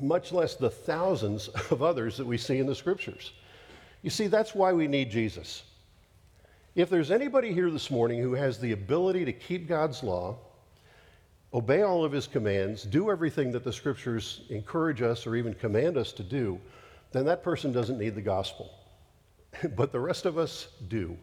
much 0.00 0.32
less 0.32 0.54
the 0.54 0.70
thousands 0.70 1.48
of 1.70 1.82
others 1.82 2.16
that 2.16 2.26
we 2.26 2.38
see 2.38 2.58
in 2.58 2.66
the 2.66 2.74
scriptures. 2.74 3.32
You 4.00 4.10
see, 4.10 4.26
that's 4.26 4.54
why 4.54 4.72
we 4.72 4.88
need 4.88 5.10
Jesus. 5.10 5.64
If 6.74 6.88
there's 6.88 7.10
anybody 7.10 7.52
here 7.52 7.70
this 7.70 7.90
morning 7.90 8.18
who 8.22 8.32
has 8.32 8.58
the 8.58 8.72
ability 8.72 9.26
to 9.26 9.32
keep 9.32 9.68
God's 9.68 10.02
law, 10.02 10.38
obey 11.52 11.82
all 11.82 12.02
of 12.02 12.12
his 12.12 12.26
commands, 12.26 12.84
do 12.84 13.10
everything 13.10 13.52
that 13.52 13.62
the 13.62 13.72
scriptures 13.72 14.40
encourage 14.48 15.02
us 15.02 15.26
or 15.26 15.36
even 15.36 15.52
command 15.52 15.98
us 15.98 16.12
to 16.12 16.22
do, 16.22 16.58
then 17.10 17.26
that 17.26 17.42
person 17.42 17.72
doesn't 17.72 17.98
need 17.98 18.14
the 18.14 18.22
gospel. 18.22 18.70
but 19.76 19.92
the 19.92 20.00
rest 20.00 20.24
of 20.24 20.38
us 20.38 20.68
do. 20.88 21.14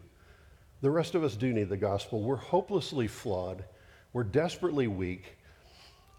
The 0.82 0.90
rest 0.90 1.16
of 1.16 1.24
us 1.24 1.34
do 1.34 1.52
need 1.52 1.68
the 1.68 1.76
gospel. 1.76 2.22
We're 2.22 2.36
hopelessly 2.36 3.08
flawed, 3.08 3.64
we're 4.12 4.22
desperately 4.22 4.86
weak, 4.86 5.36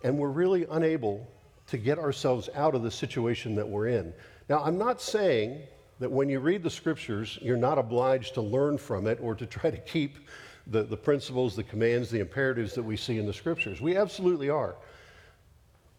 and 0.03 0.17
we're 0.17 0.27
really 0.27 0.65
unable 0.69 1.25
to 1.67 1.77
get 1.77 1.97
ourselves 1.97 2.49
out 2.53 2.75
of 2.75 2.83
the 2.83 2.91
situation 2.91 3.55
that 3.55 3.69
we're 3.69 3.87
in. 3.87 4.13
Now, 4.49 4.61
I'm 4.61 4.77
not 4.77 5.01
saying 5.01 5.61
that 6.01 6.11
when 6.11 6.27
you 6.29 6.39
read 6.39 6.63
the 6.63 6.69
scriptures, 6.69 7.37
you're 7.43 7.55
not 7.55 7.77
obliged 7.77 8.33
to 8.33 8.41
learn 8.41 8.75
from 8.75 9.05
it 9.05 9.19
or 9.21 9.35
to 9.35 9.45
try 9.45 9.69
to 9.69 9.77
keep 9.77 10.17
the, 10.65 10.81
the 10.81 10.97
principles, 10.97 11.55
the 11.55 11.63
commands, 11.63 12.09
the 12.09 12.19
imperatives 12.19 12.73
that 12.73 12.81
we 12.81 12.97
see 12.97 13.19
in 13.19 13.27
the 13.27 13.33
scriptures. 13.33 13.81
We 13.81 13.95
absolutely 13.95 14.49
are. 14.49 14.75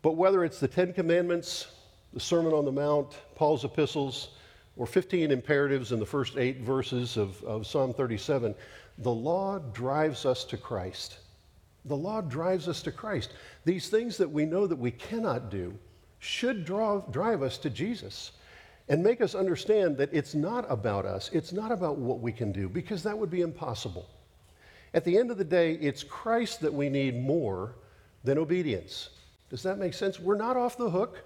But 0.03 0.17
whether 0.17 0.45
it's 0.45 0.59
the 0.59 0.67
Ten 0.67 0.93
Commandments, 0.93 1.69
the 2.13 2.19
Sermon 2.19 2.53
on 2.53 2.65
the 2.65 2.73
Mount, 2.73 3.17
Paul's 3.37 3.65
epistles, 3.65 4.31
or 4.77 4.89
15 4.89 5.31
imperatives 5.31 5.93
in 5.93 6.01
the 6.01 6.07
first 6.07 6.37
eight 6.37 6.63
verses 6.63 7.17
of, 7.17 7.41
of 7.45 7.65
Psalm 7.65 7.95
37, 7.95 8.57
the 8.99 9.11
law 9.11 9.61
drives 9.61 10.27
us 10.27 10.43
to 10.47 10.57
Christ. 10.57 11.19
The 11.85 11.97
law 11.97 12.23
drives 12.23 12.67
us 12.67 12.83
to 12.83 12.91
Christ. 12.91 13.35
These 13.65 13.89
things 13.89 14.17
that 14.17 14.31
we 14.31 14.47
know 14.47 14.67
that 14.67 14.79
we 14.79 14.91
cannot 14.91 15.49
do 15.49 15.73
should 16.19 16.65
draw, 16.65 17.03
drive 17.03 17.41
us 17.43 17.57
to 17.59 17.71
Jesus 17.71 18.33
and 18.89 19.03
make 19.03 19.21
us 19.21 19.35
understand 19.35 19.97
that 19.97 20.13
it's 20.13 20.35
not 20.35 20.71
about 20.71 21.07
us, 21.07 21.31
it's 21.33 21.53
not 21.53 21.73
about 21.73 21.99
what 21.99 22.21
we 22.21 22.33
can 22.33 22.53
do, 22.53 22.69
because 22.69 23.03
that 23.03 23.17
would 23.17 23.31
be 23.31 23.41
impossible. 23.41 24.09
At 24.95 25.05
the 25.05 25.17
end 25.17 25.31
of 25.31 25.39
the 25.39 25.45
day, 25.45 25.75
it's 25.75 26.03
Christ 26.03 26.61
that 26.61 26.73
we 26.73 26.89
need 26.89 27.21
more 27.21 27.75
than 28.25 28.39
obedience. 28.39 29.11
Does 29.49 29.63
that 29.63 29.79
make 29.79 29.95
sense? 29.95 30.21
We're 30.21 30.37
not 30.37 30.57
off 30.57 30.77
the 30.77 30.91
hook, 30.91 31.25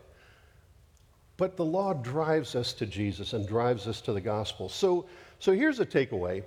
but 1.36 1.56
the 1.56 1.64
law 1.64 1.92
drives 1.92 2.54
us 2.54 2.72
to 2.74 2.86
Jesus 2.86 3.32
and 3.32 3.46
drives 3.46 3.86
us 3.86 4.00
to 4.02 4.12
the 4.12 4.20
gospel. 4.20 4.68
So, 4.68 5.06
so 5.38 5.52
here's 5.52 5.80
a 5.80 5.86
takeaway. 5.86 6.42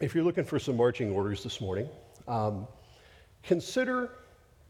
If 0.00 0.14
you're 0.14 0.24
looking 0.24 0.44
for 0.44 0.58
some 0.58 0.76
marching 0.76 1.10
orders 1.10 1.42
this 1.42 1.60
morning, 1.60 1.88
um, 2.28 2.66
consider 3.42 4.10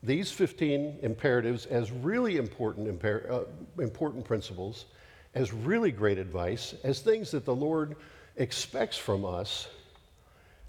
these 0.02 0.32
15 0.32 0.98
imperatives 1.02 1.66
as 1.66 1.92
really 1.92 2.36
important, 2.36 2.88
imper- 2.88 3.30
uh, 3.30 3.44
important 3.82 4.24
principles, 4.24 4.86
as 5.34 5.52
really 5.52 5.92
great 5.92 6.18
advice, 6.18 6.74
as 6.82 7.00
things 7.00 7.30
that 7.30 7.44
the 7.44 7.54
Lord 7.54 7.96
expects 8.36 8.96
from 8.96 9.24
us. 9.24 9.68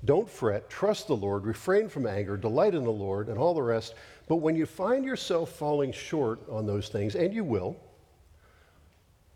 Don't 0.04 0.30
fret, 0.30 0.70
trust 0.70 1.08
the 1.08 1.16
Lord, 1.16 1.46
refrain 1.46 1.88
from 1.88 2.08
anger, 2.08 2.38
delight 2.38 2.74
in 2.74 2.84
the 2.84 2.92
Lord, 2.92 3.28
and 3.30 3.38
all 3.38 3.54
the 3.54 3.62
rest. 3.62 3.94
But 4.28 4.38
when 4.38 4.56
you 4.56 4.66
find 4.66 5.06
yourself 5.06 5.52
falling 5.52 5.92
short 5.92 6.40
on 6.50 6.66
those 6.66 6.90
things, 6.90 7.16
and 7.16 7.34
you 7.34 7.44
will, 7.44 7.76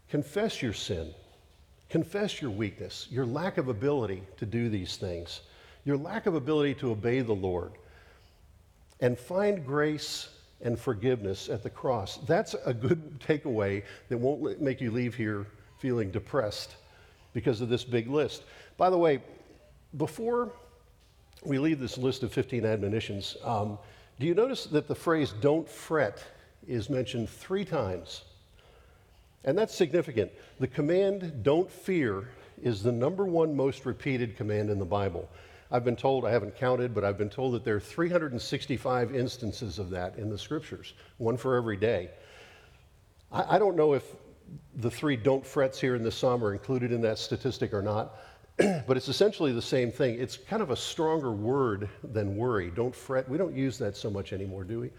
confess 0.09 0.61
your 0.61 0.73
sin, 0.73 1.13
confess 1.89 2.41
your 2.41 2.51
weakness, 2.51 3.07
your 3.11 3.25
lack 3.25 3.57
of 3.57 3.67
ability 3.67 4.23
to 4.37 4.45
do 4.45 4.69
these 4.69 4.97
things, 4.97 5.41
your 5.83 5.97
lack 5.97 6.25
of 6.25 6.35
ability 6.35 6.73
to 6.75 6.91
obey 6.91 7.21
the 7.21 7.33
Lord 7.33 7.73
and 8.99 9.17
find 9.17 9.65
grace 9.65 10.29
and 10.61 10.79
forgiveness 10.79 11.49
at 11.49 11.63
the 11.63 11.69
cross. 11.69 12.17
That's 12.27 12.55
a 12.65 12.73
good 12.73 13.19
takeaway 13.19 13.83
that 14.09 14.17
won't 14.17 14.61
make 14.61 14.81
you 14.81 14.91
leave 14.91 15.15
here 15.15 15.47
feeling 15.79 16.11
depressed 16.11 16.75
because 17.33 17.61
of 17.61 17.69
this 17.69 17.83
big 17.83 18.07
list. 18.07 18.43
By 18.77 18.89
the 18.89 18.97
way, 18.97 19.21
before 19.97 20.51
we 21.43 21.59
leave 21.59 21.79
this 21.79 21.97
list 21.97 22.23
of 22.23 22.31
15 22.31 22.65
admonitions, 22.65 23.37
um, 23.43 23.77
do 24.19 24.25
you 24.25 24.33
notice 24.33 24.65
that 24.65 24.87
the 24.87 24.95
phrase 24.95 25.33
don't 25.41 25.69
fret 25.69 26.23
is 26.67 26.89
mentioned 26.89 27.29
three 27.29 27.65
times? 27.65 28.23
And 29.43 29.57
that's 29.57 29.75
significant. 29.75 30.31
The 30.59 30.67
command 30.67 31.43
don't 31.43 31.69
fear 31.69 32.29
is 32.63 32.81
the 32.81 32.91
number 32.91 33.25
one 33.25 33.55
most 33.55 33.85
repeated 33.85 34.37
command 34.37 34.69
in 34.69 34.79
the 34.79 34.85
Bible. 34.85 35.29
I've 35.75 35.83
been 35.83 35.97
told, 35.97 36.23
I 36.23 36.31
haven't 36.31 36.55
counted, 36.55 36.95
but 36.95 37.03
I've 37.03 37.17
been 37.17 37.29
told 37.29 37.53
that 37.53 37.65
there 37.65 37.75
are 37.75 37.81
365 37.81 39.13
instances 39.13 39.77
of 39.77 39.89
that 39.89 40.15
in 40.15 40.29
the 40.29 40.37
scriptures, 40.37 40.93
one 41.17 41.35
for 41.35 41.57
every 41.57 41.75
day. 41.75 42.11
I, 43.29 43.55
I 43.55 43.59
don't 43.59 43.75
know 43.75 43.93
if 43.93 44.05
the 44.77 44.89
three 44.89 45.17
don't 45.17 45.45
frets 45.45 45.77
here 45.77 45.95
in 45.95 46.01
the 46.01 46.11
psalm 46.11 46.45
are 46.45 46.53
included 46.53 46.93
in 46.93 47.01
that 47.01 47.17
statistic 47.17 47.73
or 47.73 47.81
not, 47.81 48.15
but 48.57 48.95
it's 48.95 49.09
essentially 49.09 49.51
the 49.51 49.61
same 49.61 49.91
thing. 49.91 50.17
It's 50.17 50.37
kind 50.37 50.61
of 50.61 50.69
a 50.69 50.77
stronger 50.77 51.33
word 51.33 51.89
than 52.05 52.37
worry. 52.37 52.71
Don't 52.71 52.95
fret. 52.95 53.27
We 53.27 53.37
don't 53.37 53.53
use 53.53 53.77
that 53.79 53.97
so 53.97 54.09
much 54.09 54.31
anymore, 54.31 54.63
do 54.63 54.79
we? 54.79 54.91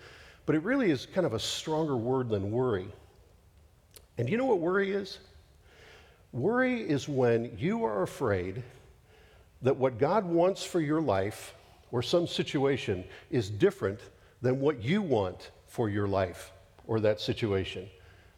But 0.44 0.56
it 0.56 0.62
really 0.62 0.90
is 0.90 1.06
kind 1.06 1.26
of 1.26 1.32
a 1.32 1.40
stronger 1.40 1.96
word 1.96 2.28
than 2.28 2.50
worry. 2.50 2.88
And 4.18 4.26
do 4.26 4.30
you 4.30 4.36
know 4.36 4.44
what 4.44 4.58
worry 4.58 4.92
is? 4.92 5.20
Worry 6.32 6.82
is 6.82 7.08
when 7.08 7.56
you 7.56 7.82
are 7.86 8.02
afraid 8.02 8.62
that 9.66 9.76
what 9.76 9.98
God 9.98 10.24
wants 10.24 10.62
for 10.62 10.80
your 10.80 11.00
life 11.00 11.52
or 11.90 12.00
some 12.00 12.28
situation 12.28 13.02
is 13.32 13.50
different 13.50 13.98
than 14.40 14.60
what 14.60 14.80
you 14.80 15.02
want 15.02 15.50
for 15.66 15.90
your 15.90 16.06
life 16.06 16.52
or 16.86 17.00
that 17.00 17.20
situation. 17.20 17.88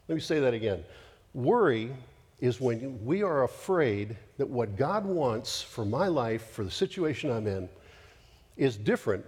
Let 0.09 0.15
me 0.15 0.23
say 0.23 0.41
that 0.41 0.55
again. 0.55 0.83
Worry 1.35 1.95
is 2.41 2.63
when 2.63 3.05
we 3.05 3.23
are 3.23 3.45
afraid 3.45 4.17
that 4.39 4.49
what 4.49 4.79
God 4.79 5.05
wants 5.05 5.61
for 5.61 5.85
my 5.85 6.07
life, 6.07 6.49
for 6.53 6.65
the 6.65 6.71
situation 6.71 7.31
I'm 7.31 7.47
in, 7.47 7.69
is 8.57 8.79
different 8.79 9.23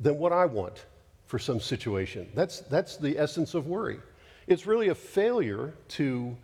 than 0.00 0.18
what 0.18 0.32
I 0.32 0.46
want 0.46 0.84
for 1.26 1.38
some 1.38 1.60
situation. 1.60 2.28
That's, 2.34 2.62
that's 2.62 2.96
the 2.96 3.16
essence 3.16 3.54
of 3.54 3.68
worry. 3.68 4.00
It's 4.48 4.66
really 4.66 4.88
a 4.88 4.96
failure 4.96 5.74
to 5.90 6.36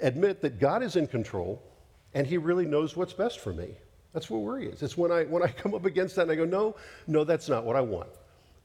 admit 0.00 0.40
that 0.40 0.58
God 0.60 0.82
is 0.82 0.96
in 0.96 1.06
control 1.06 1.62
and 2.16 2.26
he 2.26 2.38
really 2.38 2.64
knows 2.64 2.96
what's 2.96 3.12
best 3.12 3.40
for 3.40 3.52
me. 3.52 3.68
That's 4.14 4.30
what 4.30 4.40
worry 4.40 4.68
is. 4.68 4.82
It's 4.82 4.96
when 4.96 5.12
I, 5.12 5.24
when 5.24 5.42
I 5.42 5.48
come 5.62 5.74
up 5.74 5.84
against 5.84 6.16
that 6.16 6.22
and 6.22 6.32
I 6.32 6.34
go, 6.34 6.46
no, 6.46 6.74
no, 7.06 7.24
that's 7.24 7.46
not 7.46 7.64
what 7.64 7.76
I 7.76 7.82
want. 7.82 8.08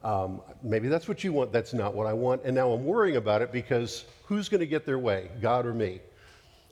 Um, 0.06 0.42
maybe 0.64 0.88
that's 0.88 1.10
what 1.10 1.26
you 1.26 1.34
want, 1.34 1.52
that's 1.52 1.74
not 1.74 1.94
what 1.94 2.08
I 2.08 2.14
want. 2.14 2.44
And 2.46 2.56
now 2.56 2.72
I'm 2.72 2.86
worrying 2.86 3.18
about 3.18 3.42
it 3.42 3.52
because 3.52 4.06
who's 4.26 4.48
going 4.48 4.62
to 4.62 4.66
get 4.66 4.86
their 4.86 4.98
way, 4.98 5.30
God 5.42 5.66
or 5.66 5.74
me? 5.74 6.00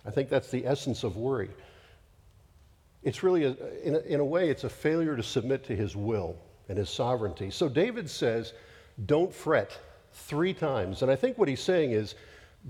I 0.05 0.09
think 0.09 0.29
that's 0.29 0.49
the 0.49 0.65
essence 0.65 1.03
of 1.03 1.17
worry. 1.17 1.49
It's 3.03 3.23
really, 3.23 3.43
a, 3.43 3.57
in, 3.83 3.95
a, 3.95 3.99
in 3.99 4.19
a 4.21 4.25
way, 4.25 4.49
it's 4.49 4.63
a 4.63 4.69
failure 4.69 5.17
to 5.17 5.23
submit 5.23 5.65
to 5.65 5.75
his 5.75 5.97
will 5.97 6.37
and 6.69 6.77
his 6.77 6.89
sovereignty. 6.89 7.51
So 7.51 7.67
David 7.67 8.09
says, 8.09 8.53
don't 9.05 9.33
fret 9.33 9.77
three 10.13 10.53
times. 10.53 11.01
And 11.01 11.11
I 11.11 11.17
think 11.17 11.37
what 11.37 11.49
he's 11.49 11.61
saying 11.61 11.91
is, 11.91 12.15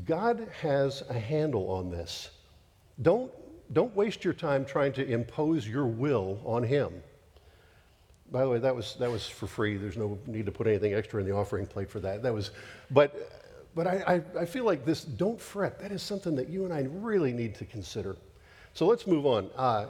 God 0.05 0.47
has 0.61 1.03
a 1.09 1.19
handle 1.19 1.69
on 1.69 1.91
this. 1.91 2.31
Don't 3.03 3.31
don't 3.71 3.95
waste 3.95 4.23
your 4.23 4.33
time 4.33 4.65
trying 4.65 4.93
to 4.93 5.07
impose 5.07 5.67
your 5.67 5.85
will 5.85 6.41
on 6.45 6.63
him. 6.63 7.03
By 8.31 8.41
the 8.41 8.49
way, 8.49 8.59
that 8.59 8.75
was, 8.75 8.95
that 8.99 9.09
was 9.09 9.27
for 9.27 9.47
free. 9.47 9.77
There's 9.77 9.97
no 9.97 10.17
need 10.27 10.45
to 10.45 10.51
put 10.51 10.67
anything 10.67 10.93
extra 10.93 11.19
in 11.19 11.27
the 11.27 11.35
offering 11.35 11.65
plate 11.65 11.89
for 11.89 11.99
that. 11.99 12.21
That 12.21 12.33
was, 12.33 12.51
but, 12.91 13.15
but 13.75 13.87
I, 13.87 14.21
I, 14.35 14.41
I 14.41 14.45
feel 14.45 14.65
like 14.65 14.85
this, 14.85 15.03
don't 15.03 15.39
fret. 15.39 15.79
That 15.79 15.91
is 15.91 16.03
something 16.03 16.35
that 16.35 16.49
you 16.49 16.65
and 16.65 16.73
I 16.73 16.87
really 16.91 17.33
need 17.33 17.55
to 17.55 17.65
consider. 17.65 18.15
So 18.73 18.85
let's 18.85 19.07
move 19.07 19.25
on. 19.25 19.49
Uh, 19.55 19.87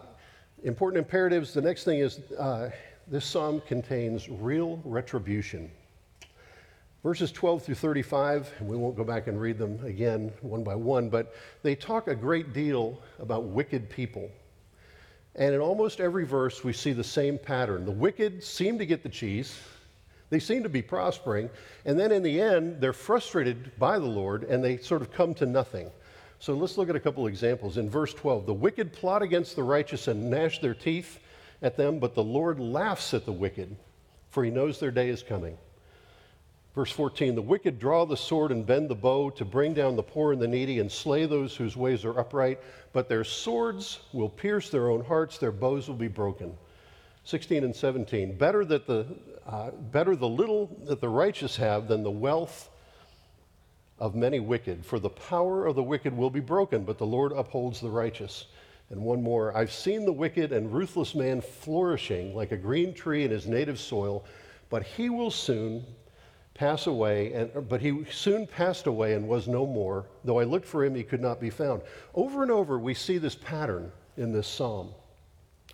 important 0.64 1.00
imperatives. 1.00 1.54
The 1.54 1.62
next 1.62 1.84
thing 1.84 2.00
is 2.00 2.20
uh, 2.38 2.70
this 3.08 3.26
psalm 3.26 3.62
contains 3.68 4.30
real 4.30 4.82
retribution. 4.86 5.70
Verses 7.04 7.32
12 7.32 7.64
through 7.64 7.76
35, 7.76 8.52
and 8.60 8.68
we 8.68 8.76
won't 8.76 8.98
go 8.98 9.06
back 9.06 9.28
and 9.28 9.40
read 9.40 9.58
them 9.58 9.80
again 9.86 10.34
one 10.42 10.66
by 10.66 10.76
one, 10.76 11.10
but 11.10 11.34
they 11.64 11.74
talk 11.74 12.08
a 12.10 12.16
great 12.16 12.52
deal 12.52 13.02
about 13.20 13.46
wicked 13.46 13.90
people. 13.90 14.30
And 15.36 15.56
in 15.56 15.62
almost 15.62 16.02
every 16.02 16.26
verse, 16.26 16.62
we 16.62 16.74
see 16.74 16.92
the 16.92 17.04
same 17.04 17.38
pattern. 17.38 17.86
The 17.86 17.92
wicked 17.92 18.44
seem 18.44 18.78
to 18.80 18.86
get 18.86 19.02
the 19.02 19.10
cheese, 19.10 19.58
they 20.30 20.40
seem 20.40 20.62
to 20.64 20.70
be 20.70 20.82
prospering, 20.82 21.50
and 21.86 21.98
then 21.98 22.12
in 22.12 22.22
the 22.22 22.42
end, 22.42 22.82
they're 22.82 22.92
frustrated 22.92 23.72
by 23.80 23.98
the 23.98 24.06
Lord 24.06 24.44
and 24.44 24.62
they 24.62 24.78
sort 24.78 25.02
of 25.02 25.12
come 25.12 25.34
to 25.36 25.46
nothing. 25.46 25.90
So 26.40 26.54
let's 26.54 26.78
look 26.78 26.90
at 26.90 26.98
a 26.98 27.00
couple 27.00 27.28
examples. 27.28 27.78
In 27.78 27.90
verse 27.90 28.14
12, 28.14 28.46
the 28.46 28.54
wicked 28.54 28.92
plot 28.92 29.22
against 29.22 29.56
the 29.56 29.64
righteous 29.64 30.10
and 30.10 30.30
gnash 30.30 30.60
their 30.60 30.74
teeth 30.74 31.20
at 31.62 31.78
them, 31.78 32.00
but 32.00 32.14
the 32.14 32.24
Lord 32.24 32.60
laughs 32.60 33.14
at 33.14 33.26
the 33.26 33.32
wicked, 33.32 33.74
for 34.30 34.44
he 34.44 34.52
knows 34.52 34.80
their 34.80 34.92
day 34.92 35.08
is 35.08 35.24
coming. 35.24 35.58
Verse 36.80 36.92
14 36.92 37.36
The 37.36 37.42
wicked 37.42 37.78
draw 37.78 38.06
the 38.06 38.16
sword 38.16 38.54
and 38.54 38.66
bend 38.66 38.88
the 38.88 38.96
bow 38.96 39.30
to 39.32 39.44
bring 39.44 39.74
down 39.74 39.98
the 39.98 40.02
poor 40.02 40.32
and 40.32 40.42
the 40.42 40.48
needy 40.48 40.80
and 40.80 40.90
slay 40.90 41.26
those 41.26 41.54
whose 41.54 41.76
ways 41.76 42.06
are 42.06 42.18
upright, 42.18 42.58
but 42.94 43.10
their 43.10 43.26
swords 43.26 44.00
will 44.14 44.30
pierce 44.30 44.70
their 44.70 44.90
own 44.90 45.04
hearts, 45.04 45.38
their 45.38 45.52
bows 45.52 45.90
will 45.90 45.98
be 45.98 46.08
broken. 46.08 46.58
16 47.26 47.66
and 47.66 47.76
17 47.76 48.38
Better, 48.38 48.64
that 48.64 48.88
the, 48.88 49.06
uh, 49.46 49.72
better 49.92 50.16
the 50.16 50.30
little 50.30 50.74
that 50.86 51.02
the 51.02 51.10
righteous 51.10 51.58
have 51.58 51.90
than 51.90 52.02
the 52.02 52.10
wealth 52.10 52.70
of 54.00 54.16
many 54.16 54.40
wicked, 54.40 54.86
for 54.86 55.00
the 55.00 55.10
power 55.10 55.66
of 55.66 55.76
the 55.76 55.84
wicked 55.84 56.16
will 56.16 56.30
be 56.30 56.40
broken, 56.40 56.86
but 56.86 56.98
the 56.98 57.06
Lord 57.06 57.34
upholds 57.34 57.82
the 57.82 57.90
righteous. 57.90 58.46
And 58.90 59.02
one 59.02 59.22
more 59.22 59.54
I've 59.54 59.74
seen 59.74 60.06
the 60.06 60.14
wicked 60.14 60.54
and 60.54 60.72
ruthless 60.72 61.14
man 61.14 61.42
flourishing 61.42 62.34
like 62.34 62.54
a 62.54 62.58
green 62.58 62.94
tree 62.94 63.26
in 63.26 63.32
his 63.32 63.48
native 63.48 63.82
soil, 63.82 64.24
but 64.70 64.84
he 64.84 65.10
will 65.10 65.30
soon 65.30 65.84
pass 66.60 66.88
away, 66.88 67.32
and, 67.32 67.70
but 67.70 67.80
he 67.80 68.04
soon 68.12 68.46
passed 68.46 68.86
away 68.86 69.14
and 69.14 69.26
was 69.26 69.48
no 69.48 69.66
more. 69.66 70.06
Though 70.26 70.42
I 70.42 70.44
looked 70.44 70.68
for 70.68 70.84
him, 70.84 70.94
he 70.94 71.04
could 71.04 71.22
not 71.22 71.40
be 71.40 71.50
found. 71.50 71.82
Over 72.14 72.44
and 72.44 72.52
over, 72.52 72.78
we 72.78 72.94
see 72.94 73.18
this 73.18 73.34
pattern 73.34 73.90
in 74.18 74.34
this 74.34 74.46
psalm. 74.46 74.90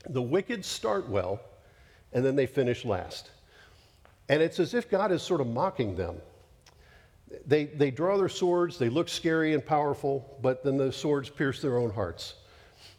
The 0.10 0.22
wicked 0.22 0.64
start 0.64 1.10
well, 1.10 1.42
and 2.14 2.24
then 2.24 2.36
they 2.36 2.46
finish 2.46 2.86
last. 2.86 3.32
And 4.30 4.44
it's 4.44 4.60
as 4.60 4.76
if 4.76 4.88
God 4.88 5.12
is 5.12 5.24
sort 5.24 5.42
of 5.42 5.48
mocking 5.48 5.96
them. 5.96 6.18
They, 7.48 7.66
they 7.66 7.90
draw 7.90 8.16
their 8.16 8.30
swords, 8.30 8.78
they 8.78 8.90
look 8.90 9.10
scary 9.10 9.56
and 9.56 9.66
powerful, 9.66 10.38
but 10.44 10.64
then 10.64 10.78
the 10.78 10.92
swords 10.92 11.32
pierce 11.32 11.64
their 11.64 11.80
own 11.80 11.90
hearts. 11.90 12.36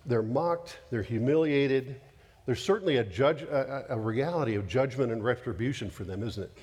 They're 0.07 0.23
mocked, 0.23 0.78
they're 0.90 1.05
humiliated. 1.05 2.00
There's 2.47 2.62
certainly 2.62 2.97
a, 2.97 3.05
judge, 3.05 3.43
a, 3.43 3.87
a 3.90 3.99
reality 3.99 4.57
of 4.57 4.66
judgment 4.66 5.12
and 5.12 5.23
retribution 5.23 5.88
for 5.88 6.02
them, 6.02 6.25
isn't 6.25 6.43
it? 6.43 6.59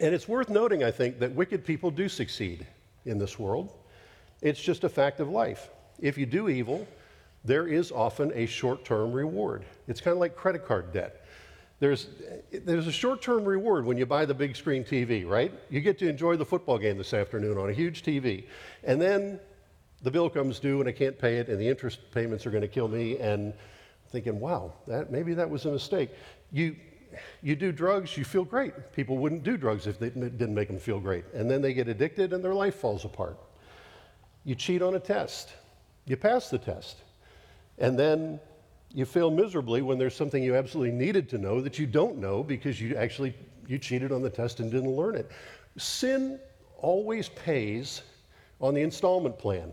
And 0.00 0.14
it's 0.14 0.28
worth 0.28 0.48
noting, 0.48 0.82
I 0.82 0.90
think, 0.90 1.18
that 1.20 1.32
wicked 1.32 1.64
people 1.64 1.90
do 1.90 2.08
succeed 2.08 2.66
in 3.04 3.18
this 3.18 3.38
world. 3.38 3.72
It's 4.42 4.60
just 4.60 4.84
a 4.84 4.88
fact 4.88 5.20
of 5.20 5.28
life. 5.28 5.70
If 6.00 6.18
you 6.18 6.26
do 6.26 6.48
evil, 6.48 6.86
there 7.44 7.66
is 7.66 7.92
often 7.92 8.32
a 8.34 8.46
short 8.46 8.84
term 8.84 9.12
reward. 9.12 9.64
It's 9.86 10.00
kind 10.00 10.12
of 10.12 10.18
like 10.18 10.36
credit 10.36 10.66
card 10.66 10.92
debt. 10.92 11.24
There's, 11.80 12.08
there's 12.50 12.86
a 12.86 12.92
short 12.92 13.22
term 13.22 13.44
reward 13.44 13.84
when 13.84 13.96
you 13.96 14.06
buy 14.06 14.24
the 14.24 14.34
big 14.34 14.56
screen 14.56 14.84
TV, 14.84 15.26
right? 15.28 15.52
You 15.70 15.80
get 15.80 15.98
to 15.98 16.08
enjoy 16.08 16.36
the 16.36 16.44
football 16.44 16.78
game 16.78 16.98
this 16.98 17.14
afternoon 17.14 17.58
on 17.58 17.68
a 17.68 17.72
huge 17.72 18.02
TV. 18.02 18.44
And 18.82 19.00
then 19.00 19.38
the 20.02 20.10
bill 20.10 20.28
comes 20.30 20.58
due 20.58 20.80
and 20.80 20.88
I 20.88 20.92
can't 20.92 21.18
pay 21.18 21.36
it, 21.38 21.48
and 21.48 21.60
the 21.60 21.68
interest 21.68 22.00
payments 22.12 22.46
are 22.46 22.50
going 22.50 22.62
to 22.62 22.68
kill 22.68 22.88
me. 22.88 23.18
And 23.18 23.54
thinking, 24.14 24.38
wow, 24.38 24.72
that, 24.86 25.10
maybe 25.10 25.34
that 25.34 25.50
was 25.50 25.64
a 25.64 25.72
mistake. 25.72 26.08
You, 26.52 26.76
you 27.42 27.56
do 27.56 27.72
drugs, 27.72 28.16
you 28.16 28.24
feel 28.24 28.44
great. 28.44 28.92
People 28.92 29.18
wouldn't 29.18 29.42
do 29.42 29.56
drugs 29.56 29.86
if 29.86 29.98
they 29.98 30.10
didn't 30.10 30.54
make 30.54 30.68
them 30.68 30.78
feel 30.78 31.00
great. 31.00 31.24
And 31.34 31.50
then 31.50 31.62
they 31.62 31.74
get 31.74 31.88
addicted 31.88 32.32
and 32.32 32.44
their 32.44 32.54
life 32.54 32.76
falls 32.76 33.04
apart. 33.04 33.38
You 34.44 34.54
cheat 34.54 34.82
on 34.82 34.94
a 34.94 35.00
test, 35.00 35.52
you 36.06 36.16
pass 36.16 36.50
the 36.50 36.58
test. 36.58 36.98
And 37.78 37.98
then 37.98 38.40
you 38.92 39.04
fail 39.04 39.30
miserably 39.30 39.82
when 39.82 39.98
there's 39.98 40.14
something 40.14 40.42
you 40.42 40.54
absolutely 40.54 40.92
needed 40.92 41.28
to 41.30 41.38
know 41.38 41.60
that 41.60 41.78
you 41.78 41.86
don't 41.86 42.18
know 42.18 42.42
because 42.42 42.80
you 42.80 42.94
actually 42.96 43.34
you 43.66 43.78
cheated 43.78 44.12
on 44.12 44.22
the 44.22 44.30
test 44.30 44.60
and 44.60 44.70
didn't 44.70 44.90
learn 44.90 45.16
it. 45.16 45.30
Sin 45.76 46.38
always 46.78 47.28
pays 47.30 48.02
on 48.60 48.74
the 48.74 48.82
installment 48.82 49.38
plan. 49.38 49.72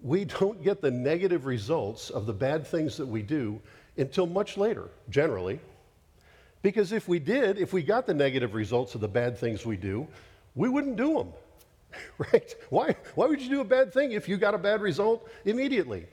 We 0.00 0.24
don't 0.24 0.62
get 0.62 0.80
the 0.80 0.90
negative 0.90 1.46
results 1.46 2.10
of 2.10 2.26
the 2.26 2.32
bad 2.32 2.66
things 2.66 2.96
that 2.96 3.06
we 3.06 3.22
do 3.22 3.60
until 3.96 4.26
much 4.26 4.56
later, 4.56 4.88
generally. 5.10 5.60
Because 6.64 6.92
if 6.92 7.08
we 7.08 7.18
did, 7.18 7.58
if 7.58 7.74
we 7.74 7.82
got 7.82 8.06
the 8.06 8.14
negative 8.14 8.54
results 8.54 8.94
of 8.94 9.02
the 9.02 9.08
bad 9.08 9.36
things 9.36 9.66
we 9.66 9.76
do, 9.76 10.08
we 10.54 10.70
wouldn't 10.70 10.96
do 10.96 11.12
them. 11.12 11.32
right? 12.32 12.54
Why, 12.70 12.96
why 13.16 13.26
would 13.26 13.38
you 13.38 13.50
do 13.50 13.60
a 13.60 13.66
bad 13.66 13.92
thing 13.92 14.12
if 14.12 14.26
you 14.30 14.38
got 14.38 14.54
a 14.54 14.58
bad 14.58 14.80
result 14.80 15.28
immediately? 15.44 16.06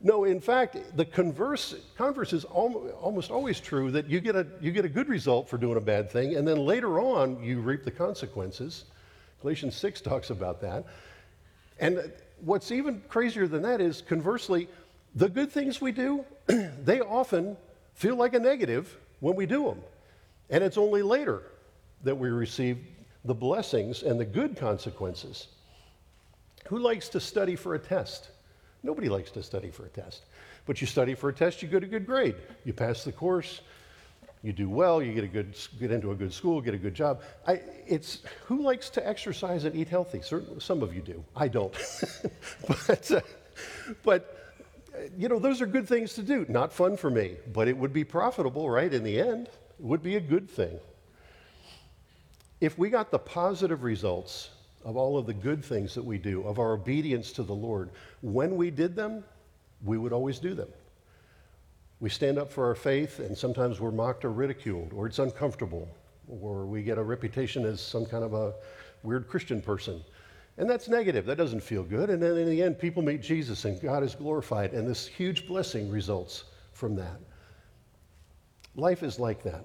No, 0.00 0.22
in 0.22 0.40
fact, 0.40 0.76
the 0.96 1.04
converse, 1.04 1.74
converse 1.96 2.32
is 2.32 2.44
al- 2.44 2.88
almost 3.00 3.32
always 3.32 3.58
true 3.58 3.90
that 3.90 4.08
you 4.08 4.20
get, 4.20 4.36
a, 4.36 4.46
you 4.60 4.70
get 4.70 4.84
a 4.84 4.88
good 4.88 5.08
result 5.08 5.48
for 5.48 5.58
doing 5.58 5.76
a 5.76 5.80
bad 5.80 6.08
thing, 6.08 6.36
and 6.36 6.46
then 6.46 6.58
later 6.58 7.00
on 7.00 7.42
you 7.42 7.58
reap 7.58 7.82
the 7.82 7.90
consequences. 7.90 8.84
Galatians 9.42 9.74
6 9.74 10.02
talks 10.02 10.30
about 10.30 10.60
that. 10.60 10.84
And 11.80 12.12
what's 12.42 12.70
even 12.70 13.02
crazier 13.08 13.48
than 13.48 13.62
that 13.62 13.80
is, 13.80 14.02
conversely, 14.02 14.68
the 15.16 15.28
good 15.28 15.50
things 15.50 15.80
we 15.80 15.90
do, 15.90 16.24
they 16.46 17.00
often 17.00 17.56
feel 17.94 18.14
like 18.14 18.34
a 18.34 18.38
negative 18.38 18.96
when 19.18 19.34
we 19.34 19.46
do 19.46 19.64
them. 19.64 19.82
And 20.50 20.62
it's 20.62 20.78
only 20.78 21.02
later 21.02 21.42
that 22.04 22.16
we 22.16 22.28
receive 22.28 22.78
the 23.24 23.34
blessings 23.34 24.02
and 24.02 24.18
the 24.18 24.24
good 24.24 24.56
consequences. 24.56 25.48
Who 26.68 26.78
likes 26.78 27.08
to 27.10 27.20
study 27.20 27.56
for 27.56 27.74
a 27.74 27.78
test? 27.78 28.30
Nobody 28.82 29.08
likes 29.08 29.30
to 29.32 29.42
study 29.42 29.70
for 29.70 29.86
a 29.86 29.88
test. 29.88 30.22
But 30.66 30.80
you 30.80 30.86
study 30.86 31.14
for 31.14 31.28
a 31.28 31.32
test, 31.32 31.62
you 31.62 31.68
get 31.68 31.82
a 31.82 31.86
good 31.86 32.06
grade. 32.06 32.36
You 32.64 32.72
pass 32.72 33.04
the 33.04 33.12
course, 33.12 33.60
you 34.42 34.52
do 34.52 34.68
well, 34.68 35.02
you 35.02 35.12
get, 35.12 35.24
a 35.24 35.28
good, 35.28 35.56
get 35.78 35.90
into 35.90 36.12
a 36.12 36.14
good 36.14 36.32
school, 36.32 36.60
get 36.60 36.74
a 36.74 36.78
good 36.78 36.94
job. 36.94 37.22
I, 37.46 37.60
it's, 37.86 38.20
who 38.44 38.62
likes 38.62 38.90
to 38.90 39.06
exercise 39.06 39.64
and 39.64 39.74
eat 39.74 39.88
healthy? 39.88 40.20
Certainly, 40.22 40.60
some 40.60 40.82
of 40.82 40.94
you 40.94 41.02
do. 41.02 41.24
I 41.34 41.48
don't. 41.48 41.74
but, 42.68 43.10
uh, 43.10 43.20
but, 44.04 44.54
you 45.16 45.28
know, 45.28 45.38
those 45.38 45.60
are 45.60 45.66
good 45.66 45.88
things 45.88 46.14
to 46.14 46.22
do. 46.22 46.46
Not 46.48 46.72
fun 46.72 46.96
for 46.96 47.10
me, 47.10 47.36
but 47.52 47.66
it 47.66 47.76
would 47.76 47.92
be 47.92 48.04
profitable, 48.04 48.70
right, 48.70 48.92
in 48.92 49.02
the 49.02 49.20
end. 49.20 49.48
Would 49.78 50.02
be 50.02 50.16
a 50.16 50.20
good 50.20 50.48
thing. 50.50 50.78
If 52.60 52.78
we 52.78 52.88
got 52.88 53.10
the 53.10 53.18
positive 53.18 53.82
results 53.82 54.50
of 54.84 54.96
all 54.96 55.18
of 55.18 55.26
the 55.26 55.34
good 55.34 55.64
things 55.64 55.94
that 55.94 56.04
we 56.04 56.16
do, 56.16 56.46
of 56.46 56.58
our 56.58 56.72
obedience 56.72 57.32
to 57.32 57.42
the 57.42 57.54
Lord, 57.54 57.90
when 58.22 58.56
we 58.56 58.70
did 58.70 58.96
them, 58.96 59.22
we 59.84 59.98
would 59.98 60.12
always 60.12 60.38
do 60.38 60.54
them. 60.54 60.68
We 62.00 62.08
stand 62.08 62.38
up 62.38 62.50
for 62.50 62.66
our 62.66 62.74
faith, 62.74 63.18
and 63.18 63.36
sometimes 63.36 63.80
we're 63.80 63.90
mocked 63.90 64.24
or 64.24 64.32
ridiculed, 64.32 64.92
or 64.94 65.06
it's 65.06 65.18
uncomfortable, 65.18 65.88
or 66.28 66.64
we 66.66 66.82
get 66.82 66.98
a 66.98 67.02
reputation 67.02 67.64
as 67.64 67.80
some 67.80 68.06
kind 68.06 68.24
of 68.24 68.32
a 68.32 68.54
weird 69.02 69.28
Christian 69.28 69.60
person. 69.60 70.02
And 70.58 70.68
that's 70.68 70.88
negative. 70.88 71.26
That 71.26 71.36
doesn't 71.36 71.62
feel 71.62 71.82
good. 71.82 72.08
And 72.08 72.22
then 72.22 72.36
in 72.36 72.48
the 72.48 72.62
end, 72.62 72.78
people 72.78 73.02
meet 73.02 73.20
Jesus 73.20 73.66
and 73.66 73.80
God 73.80 74.02
is 74.02 74.14
glorified, 74.14 74.72
and 74.72 74.88
this 74.88 75.06
huge 75.06 75.46
blessing 75.46 75.90
results 75.90 76.44
from 76.72 76.96
that. 76.96 77.20
Life 78.76 79.02
is 79.02 79.18
like 79.18 79.42
that. 79.44 79.64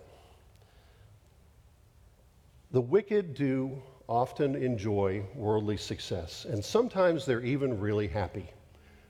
The 2.72 2.80
wicked 2.82 3.34
do 3.34 3.82
often 4.08 4.56
enjoy 4.56 5.24
worldly 5.36 5.76
success, 5.76 6.46
and 6.46 6.64
sometimes 6.64 7.26
they're 7.26 7.44
even 7.44 7.78
really 7.80 8.08
happy, 8.08 8.50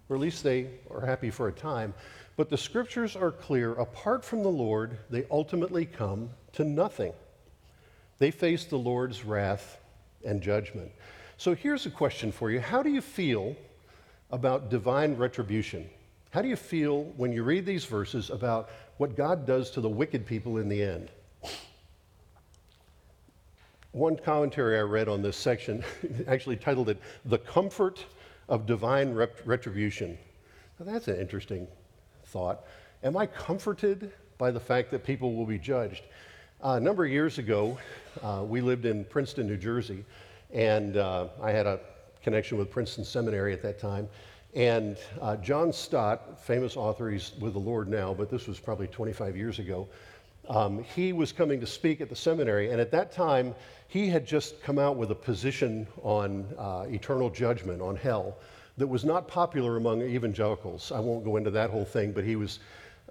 or 0.10 0.16
at 0.16 0.22
least 0.22 0.44
they 0.44 0.72
are 0.90 1.06
happy 1.06 1.30
for 1.30 1.48
a 1.48 1.52
time. 1.52 1.94
But 2.36 2.50
the 2.50 2.58
scriptures 2.58 3.16
are 3.16 3.32
clear 3.32 3.74
apart 3.74 4.26
from 4.26 4.42
the 4.42 4.50
Lord, 4.50 4.98
they 5.12 5.26
ultimately 5.30 5.86
come 5.86 6.32
to 6.54 6.64
nothing. 6.64 7.14
They 8.18 8.32
face 8.32 8.66
the 8.66 8.78
Lord's 8.78 9.24
wrath 9.24 9.80
and 10.26 10.42
judgment. 10.42 10.92
So 11.38 11.54
here's 11.54 11.86
a 11.86 11.92
question 11.92 12.32
for 12.32 12.50
you 12.50 12.60
How 12.60 12.82
do 12.82 12.90
you 12.90 13.02
feel 13.02 13.56
about 14.32 14.72
divine 14.72 15.16
retribution? 15.16 15.88
How 16.32 16.42
do 16.42 16.48
you 16.48 16.56
feel 16.56 17.04
when 17.18 17.34
you 17.34 17.44
read 17.44 17.66
these 17.66 17.84
verses 17.84 18.30
about 18.30 18.70
what 18.98 19.18
God 19.18 19.46
does 19.46 19.70
to 19.72 19.82
the 19.82 19.90
wicked 19.90 20.26
people 20.26 20.60
in 20.60 20.70
the 20.70 20.82
end? 20.82 21.10
One 23.92 24.16
commentary 24.16 24.78
I 24.78 24.84
read 24.84 25.10
on 25.10 25.22
this 25.22 25.36
section 25.36 25.84
actually 26.28 26.56
titled 26.56 26.88
it 26.88 27.02
The 27.26 27.38
Comfort 27.38 28.06
of 28.48 28.66
Divine 28.66 29.14
Retribution. 29.14 30.18
Now, 30.80 30.86
that's 30.86 31.10
an 31.10 31.20
interesting 31.20 31.68
thought. 32.28 32.66
Am 33.04 33.18
I 33.18 33.26
comforted 33.26 34.14
by 34.38 34.52
the 34.52 34.60
fact 34.60 34.90
that 34.92 35.04
people 35.04 35.36
will 35.36 35.46
be 35.46 35.58
judged? 35.58 36.04
Uh, 36.64 36.76
a 36.76 36.80
number 36.80 37.04
of 37.04 37.12
years 37.12 37.40
ago, 37.40 37.78
uh, 38.24 38.46
we 38.48 38.62
lived 38.62 38.86
in 38.86 39.04
Princeton, 39.04 39.48
New 39.48 39.58
Jersey, 39.58 40.06
and 40.54 40.96
uh, 40.96 41.28
I 41.42 41.52
had 41.52 41.68
a 41.68 41.82
connection 42.24 42.58
with 42.58 42.72
Princeton 42.72 43.04
Seminary 43.04 43.52
at 43.52 43.62
that 43.64 43.80
time. 43.80 44.08
And 44.54 44.98
uh, 45.22 45.38
John 45.38 45.72
Stott, 45.72 46.44
famous 46.44 46.76
author, 46.76 47.10
he's 47.10 47.32
with 47.40 47.54
the 47.54 47.60
Lord 47.60 47.88
now, 47.88 48.14
but 48.14 48.30
this 48.30 48.48
was 48.48 48.60
probably 48.60 48.88
25 48.88 49.38
years 49.38 49.60
ago, 49.60 49.88
um, 50.50 50.84
he 50.84 51.14
was 51.14 51.32
coming 51.32 51.60
to 51.62 51.68
speak 51.68 52.02
at 52.02 52.10
the 52.10 52.16
seminary, 52.16 52.72
and 52.72 52.82
at 52.82 52.92
that 52.92 53.12
time, 53.12 53.56
he 53.88 54.10
had 54.10 54.26
just 54.26 54.62
come 54.62 54.78
out 54.78 54.98
with 54.98 55.12
a 55.12 55.16
position 55.16 55.88
on 56.02 56.46
uh, 56.58 56.86
eternal 56.90 57.30
judgment, 57.30 57.82
on 57.82 57.96
hell, 57.96 58.38
that 58.78 58.88
was 58.88 59.06
not 59.06 59.28
popular 59.28 59.78
among 59.78 60.02
evangelicals. 60.02 60.92
I 60.92 61.00
won't 61.00 61.24
go 61.24 61.38
into 61.38 61.52
that 61.52 61.70
whole 61.70 61.86
thing, 61.86 62.12
but 62.12 62.24
he 62.24 62.36
was 62.36 62.60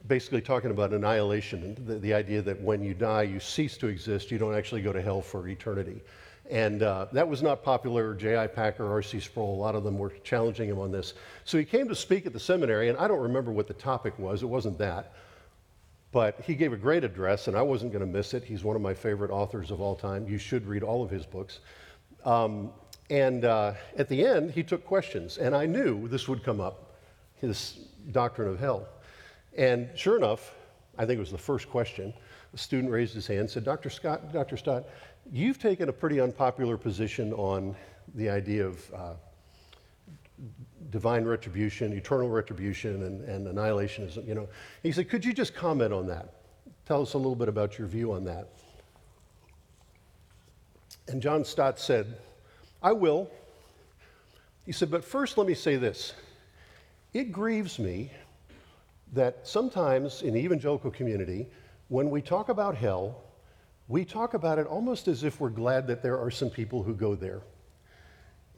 basically 0.08 0.40
talking 0.40 0.70
about 0.70 0.92
annihilation, 0.92 1.76
the, 1.86 1.98
the 1.98 2.12
idea 2.12 2.42
that 2.42 2.60
when 2.60 2.82
you 2.82 2.94
die, 2.94 3.22
you 3.22 3.40
cease 3.40 3.76
to 3.78 3.86
exist, 3.86 4.30
you 4.30 4.38
don't 4.38 4.54
actually 4.54 4.82
go 4.82 4.92
to 4.92 5.00
hell 5.00 5.22
for 5.22 5.46
eternity. 5.48 6.02
And 6.50 6.82
uh, 6.82 7.06
that 7.12 7.28
was 7.28 7.42
not 7.42 7.62
popular. 7.62 8.12
J.I. 8.12 8.48
Packer, 8.48 8.90
R.C. 8.90 9.20
Sproul, 9.20 9.54
a 9.54 9.60
lot 9.60 9.76
of 9.76 9.84
them 9.84 9.96
were 9.98 10.10
challenging 10.24 10.68
him 10.68 10.80
on 10.80 10.90
this. 10.90 11.14
So 11.44 11.56
he 11.58 11.64
came 11.64 11.88
to 11.88 11.94
speak 11.94 12.26
at 12.26 12.32
the 12.32 12.40
seminary, 12.40 12.88
and 12.88 12.98
I 12.98 13.06
don't 13.06 13.20
remember 13.20 13.52
what 13.52 13.68
the 13.68 13.74
topic 13.74 14.18
was. 14.18 14.42
It 14.42 14.46
wasn't 14.46 14.76
that. 14.78 15.12
But 16.10 16.40
he 16.40 16.56
gave 16.56 16.72
a 16.72 16.76
great 16.76 17.04
address, 17.04 17.46
and 17.46 17.56
I 17.56 17.62
wasn't 17.62 17.92
going 17.92 18.04
to 18.04 18.12
miss 18.12 18.34
it. 18.34 18.42
He's 18.42 18.64
one 18.64 18.74
of 18.74 18.82
my 18.82 18.92
favorite 18.92 19.30
authors 19.30 19.70
of 19.70 19.80
all 19.80 19.94
time. 19.94 20.26
You 20.28 20.38
should 20.38 20.66
read 20.66 20.82
all 20.82 21.04
of 21.04 21.10
his 21.10 21.24
books. 21.24 21.60
Um, 22.24 22.72
and 23.10 23.44
uh, 23.44 23.74
at 23.96 24.08
the 24.08 24.26
end, 24.26 24.50
he 24.50 24.64
took 24.64 24.84
questions, 24.84 25.38
and 25.38 25.54
I 25.54 25.66
knew 25.66 26.08
this 26.08 26.26
would 26.26 26.42
come 26.42 26.60
up 26.60 26.90
his 27.40 27.78
doctrine 28.10 28.48
of 28.48 28.58
hell. 28.58 28.88
And 29.56 29.88
sure 29.94 30.16
enough, 30.16 30.54
I 30.98 31.06
think 31.06 31.16
it 31.16 31.20
was 31.20 31.30
the 31.30 31.38
first 31.38 31.70
question. 31.70 32.12
The 32.52 32.58
student 32.58 32.92
raised 32.92 33.14
his 33.14 33.26
hand 33.26 33.40
and 33.40 33.50
said, 33.50 33.64
Dr. 33.64 33.90
Scott, 33.90 34.32
Dr. 34.32 34.56
Stott, 34.56 34.84
you've 35.30 35.58
taken 35.58 35.88
a 35.88 35.92
pretty 35.92 36.20
unpopular 36.20 36.76
position 36.76 37.32
on 37.34 37.76
the 38.14 38.28
idea 38.28 38.66
of 38.66 38.92
uh, 38.92 39.14
divine 40.90 41.24
retribution, 41.24 41.92
eternal 41.92 42.28
retribution, 42.28 43.04
and, 43.04 43.22
and 43.28 43.46
annihilationism. 43.46 44.26
You 44.26 44.34
know, 44.34 44.48
he 44.82 44.90
said, 44.90 45.08
"Could 45.08 45.24
you 45.24 45.32
just 45.32 45.54
comment 45.54 45.92
on 45.92 46.06
that? 46.08 46.34
Tell 46.86 47.02
us 47.02 47.14
a 47.14 47.18
little 47.18 47.36
bit 47.36 47.48
about 47.48 47.78
your 47.78 47.86
view 47.86 48.12
on 48.12 48.24
that." 48.24 48.48
And 51.08 51.22
John 51.22 51.44
Stott 51.44 51.78
said, 51.78 52.18
"I 52.82 52.92
will." 52.92 53.30
He 54.66 54.72
said, 54.72 54.90
"But 54.90 55.04
first, 55.04 55.38
let 55.38 55.46
me 55.46 55.54
say 55.54 55.76
this: 55.76 56.14
It 57.12 57.30
grieves 57.30 57.78
me 57.78 58.10
that 59.12 59.46
sometimes 59.46 60.22
in 60.22 60.34
the 60.34 60.40
evangelical 60.40 60.90
community, 60.90 61.48
when 61.90 62.08
we 62.08 62.22
talk 62.22 62.48
about 62.48 62.74
hell, 62.74 63.22
we 63.88 64.06
talk 64.06 64.32
about 64.32 64.58
it 64.58 64.66
almost 64.66 65.06
as 65.06 65.22
if 65.22 65.38
we're 65.38 65.50
glad 65.50 65.86
that 65.88 66.02
there 66.02 66.18
are 66.18 66.30
some 66.30 66.48
people 66.48 66.82
who 66.82 66.94
go 66.94 67.14
there." 67.14 67.42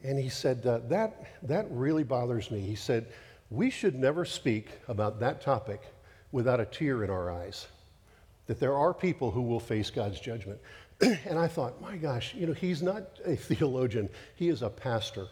And 0.03 0.19
he 0.19 0.29
said, 0.29 0.65
uh, 0.65 0.79
that, 0.89 1.25
that 1.43 1.65
really 1.69 2.03
bothers 2.03 2.51
me. 2.51 2.59
He 2.59 2.75
said, 2.75 3.07
We 3.49 3.69
should 3.69 3.95
never 3.95 4.25
speak 4.25 4.67
about 4.87 5.19
that 5.21 5.41
topic 5.41 5.81
without 6.31 6.59
a 6.59 6.65
tear 6.65 7.03
in 7.03 7.09
our 7.09 7.31
eyes. 7.31 7.67
That 8.47 8.59
there 8.59 8.75
are 8.75 8.93
people 8.93 9.31
who 9.31 9.41
will 9.41 9.61
face 9.61 9.89
God's 9.89 10.19
judgment. 10.19 10.59
and 11.01 11.39
I 11.39 11.47
thought, 11.47 11.81
my 11.81 11.95
gosh, 11.95 12.33
you 12.35 12.45
know, 12.45 12.53
he's 12.53 12.81
not 12.81 13.03
a 13.25 13.35
theologian, 13.37 14.09
he 14.35 14.49
is 14.49 14.61
a 14.61 14.69
pastor. 14.69 15.27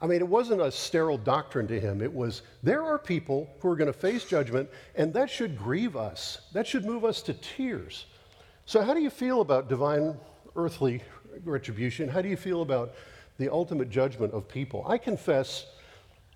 I 0.00 0.06
mean, 0.06 0.20
it 0.20 0.28
wasn't 0.28 0.60
a 0.60 0.70
sterile 0.70 1.16
doctrine 1.16 1.66
to 1.68 1.80
him. 1.80 2.02
It 2.02 2.12
was 2.12 2.42
there 2.62 2.82
are 2.82 2.98
people 2.98 3.48
who 3.60 3.68
are 3.70 3.76
going 3.76 3.92
to 3.92 3.98
face 3.98 4.24
judgment, 4.24 4.68
and 4.94 5.12
that 5.14 5.30
should 5.30 5.56
grieve 5.56 5.96
us. 5.96 6.38
That 6.52 6.66
should 6.66 6.84
move 6.84 7.04
us 7.04 7.22
to 7.22 7.32
tears. 7.34 8.04
So, 8.66 8.82
how 8.82 8.92
do 8.92 9.00
you 9.00 9.10
feel 9.10 9.40
about 9.40 9.68
divine 9.68 10.16
earthly 10.54 11.02
retribution? 11.44 12.08
How 12.08 12.20
do 12.20 12.28
you 12.28 12.36
feel 12.36 12.60
about 12.60 12.94
the 13.38 13.48
ultimate 13.48 13.88
judgment 13.88 14.34
of 14.34 14.48
people? 14.48 14.84
I 14.86 14.98
confess, 14.98 15.66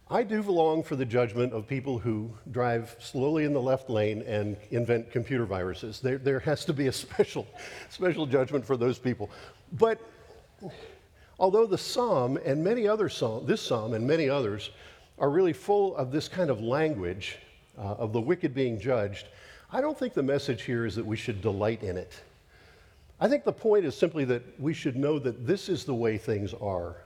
I 0.09 0.23
do 0.23 0.43
long 0.43 0.83
for 0.83 0.97
the 0.97 1.05
judgment 1.05 1.53
of 1.53 1.67
people 1.67 1.99
who 1.99 2.33
drive 2.51 2.97
slowly 2.99 3.45
in 3.45 3.53
the 3.53 3.61
left 3.61 3.91
lane 3.91 4.23
and 4.23 4.57
invent 4.71 5.11
computer 5.11 5.45
viruses. 5.45 6.01
There, 6.01 6.19
there 6.19 6.41
has 6.41 6.65
to 6.65 6.73
be 6.73 6.87
a 6.87 6.93
special, 7.05 7.47
special 7.91 8.25
judgment 8.25 8.65
for 8.65 8.79
those 8.79 8.99
people. 8.99 9.31
But 9.73 10.01
although 11.41 11.67
the 11.67 11.79
psalm 11.79 12.39
and 12.45 12.63
many 12.63 12.87
other 12.87 13.09
psalms, 13.09 13.49
this 13.49 13.63
psalm 13.63 13.95
and 13.95 14.07
many 14.07 14.29
others, 14.29 14.71
are 15.19 15.31
really 15.31 15.55
full 15.55 15.97
of 15.97 16.13
this 16.13 16.29
kind 16.29 16.51
of 16.51 16.61
language 16.61 17.39
uh, 17.79 17.95
of 17.95 18.13
the 18.13 18.21
wicked 18.21 18.55
being 18.55 18.79
judged, 18.79 19.27
I 19.73 19.81
don't 19.81 19.99
think 19.99 20.13
the 20.13 20.23
message 20.23 20.63
here 20.63 20.85
is 20.85 20.95
that 20.97 21.05
we 21.05 21.17
should 21.17 21.41
delight 21.41 21.83
in 21.83 21.97
it. 21.97 22.13
I 23.21 23.29
think 23.29 23.45
the 23.45 23.53
point 23.53 23.85
is 23.85 23.97
simply 23.97 24.25
that 24.27 24.43
we 24.61 24.75
should 24.75 24.97
know 24.97 25.19
that 25.19 25.47
this 25.47 25.69
is 25.69 25.85
the 25.85 25.95
way 25.95 26.19
things 26.19 26.55
are. 26.55 26.97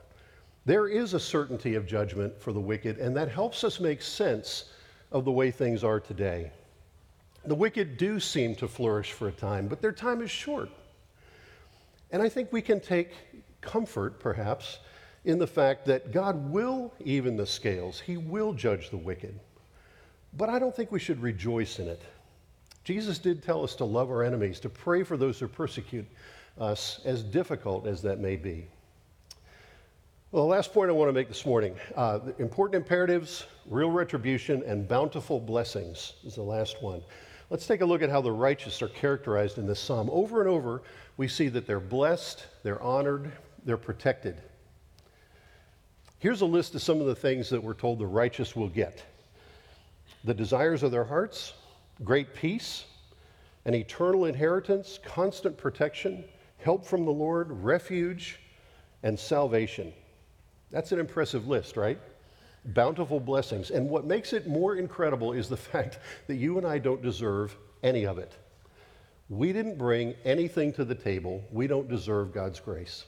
There 0.65 0.89
is 0.89 1.15
a 1.15 1.21
certainty 1.21 1.75
of 1.75 1.87
judgment 1.87 2.41
for 2.41 2.53
the 2.53 2.61
wicked, 2.61 2.99
and 2.99 3.17
that 3.17 3.29
helps 3.29 3.63
us 3.65 3.79
make 3.81 4.03
sense 4.03 4.71
of 5.13 5.25
the 5.25 5.33
way 5.33 5.51
things 5.51 5.85
are 5.85 6.01
today. 6.01 6.51
The 7.45 7.55
wicked 7.55 7.99
do 7.99 8.19
seem 8.19 8.55
to 8.57 8.67
flourish 8.67 9.13
for 9.13 9.29
a 9.29 9.33
time, 9.33 9.69
but 9.69 9.83
their 9.83 9.93
time 9.93 10.23
is 10.23 10.31
short. 10.31 10.71
And 12.11 12.23
I 12.23 12.29
think 12.29 12.53
we 12.53 12.63
can 12.63 12.81
take 12.81 13.11
comfort, 13.65 14.21
perhaps, 14.21 14.79
in 15.25 15.39
the 15.39 15.47
fact 15.47 15.87
that 15.87 16.13
God 16.13 16.51
will 16.51 16.93
even 17.05 17.37
the 17.37 17.47
scales, 17.47 18.01
He 18.01 18.17
will 18.17 18.53
judge 18.53 18.91
the 18.91 18.97
wicked. 18.97 19.39
But 20.37 20.49
I 20.49 20.59
don't 20.59 20.75
think 20.75 20.93
we 20.93 20.99
should 20.99 21.23
rejoice 21.23 21.79
in 21.79 21.89
it. 21.89 22.03
Jesus 22.85 23.19
did 23.19 23.43
tell 23.43 23.65
us 23.65 23.75
to 23.77 23.85
love 23.85 24.11
our 24.11 24.23
enemies, 24.23 24.61
to 24.61 24.69
pray 24.69 25.03
for 25.03 25.17
those 25.17 25.39
who 25.39 25.49
persecute 25.49 26.07
us, 26.59 27.01
as 27.05 27.23
difficult 27.23 27.87
as 27.87 28.03
that 28.03 28.21
may 28.21 28.37
be. 28.37 28.67
Well, 30.31 30.43
the 30.43 30.51
last 30.51 30.75
point 30.75 30.91
I 30.91 30.93
want 30.93 31.09
to 31.09 31.13
make 31.13 31.29
this 31.29 31.47
morning 31.47 31.77
uh, 31.97 32.19
important 32.39 32.75
imperatives, 32.83 33.47
real 33.67 33.91
retribution, 33.91 34.63
and 34.67 34.87
bountiful 34.87 35.41
blessings 35.41 36.15
is 36.25 36.35
the 36.35 36.43
last 36.43 36.83
one. 36.83 37.03
Let's 37.51 37.67
take 37.67 37.83
a 37.83 37.87
look 37.87 38.03
at 38.03 38.11
how 38.11 38.21
the 38.21 38.33
righteous 38.33 38.83
are 38.83 38.89
characterized 38.89 39.59
in 39.59 39.67
this 39.67 39.79
psalm. 39.79 40.11
Over 40.11 40.41
and 40.41 40.51
over, 40.51 40.83
we 41.17 41.29
see 41.29 41.49
that 41.49 41.67
they're 41.67 41.79
blessed, 41.79 42.47
they're 42.65 42.83
honored, 42.83 43.31
they're 43.65 43.77
protected. 43.77 44.41
Here's 46.19 46.41
a 46.41 46.47
list 46.47 46.75
of 46.75 46.83
some 46.83 47.01
of 47.01 47.07
the 47.07 47.15
things 47.15 47.51
that 47.51 47.63
we're 47.63 47.75
told 47.75 47.99
the 47.99 48.07
righteous 48.07 48.57
will 48.57 48.69
get 48.69 49.03
the 50.25 50.35
desires 50.35 50.83
of 50.83 50.91
their 50.91 51.05
hearts, 51.05 51.53
great 52.03 52.35
peace, 52.35 52.87
an 53.67 53.75
eternal 53.75 54.25
inheritance, 54.25 54.99
constant 55.05 55.57
protection, 55.57 56.25
help 56.59 56.87
from 56.87 57.05
the 57.05 57.13
Lord, 57.13 57.51
refuge, 57.63 58.41
and 59.03 59.19
salvation. 59.19 59.93
That's 60.71 60.93
an 60.93 60.99
impressive 60.99 61.47
list, 61.47 61.77
right? 61.77 61.99
Bountiful 62.65 63.21
blessings. 63.21 63.71
And 63.71 63.89
what 63.91 64.07
makes 64.07 64.33
it 64.33 64.47
more 64.47 64.77
incredible 64.77 65.33
is 65.33 65.49
the 65.49 65.57
fact 65.59 65.99
that 66.27 66.37
you 66.37 66.57
and 66.57 66.67
I 66.67 66.79
don't 66.79 67.03
deserve 67.03 67.55
any 67.83 68.07
of 68.07 68.19
it. 68.19 68.33
We 69.29 69.53
didn't 69.53 69.79
bring 69.79 70.15
anything 70.25 70.73
to 70.75 70.85
the 70.85 70.95
table. 70.95 71.45
We 71.51 71.67
don't 71.67 71.89
deserve 71.89 72.33
God's 72.33 72.61
grace. 72.61 73.05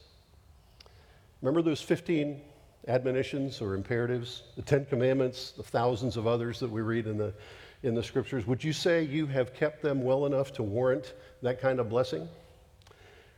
Remember 1.43 1.63
those 1.63 1.83
15 1.83 2.41
admonitions 2.89 3.61
or 3.61 3.75
imperatives, 3.75 4.45
the 4.57 4.63
Ten 4.63 4.85
Commandments, 4.87 5.53
the 5.53 5.63
thousands 5.63 6.17
of 6.17 6.27
others 6.27 6.61
that 6.61 6.71
we 6.71 6.81
read 6.81 7.07
in 7.07 7.19
the, 7.19 7.35
in 7.83 7.95
the 7.95 8.03
scriptures? 8.03 8.47
Would 8.47 8.65
you 8.65 8.73
say 8.73 9.03
you 9.03 9.27
have 9.27 9.55
kept 9.55 9.83
them 9.83 10.03
well 10.03 10.27
enough 10.27 10.53
to 10.55 10.63
warrant 10.63 11.15
that 11.43 11.61
kind 11.61 11.81
of 11.81 11.89
blessing? 11.89 12.29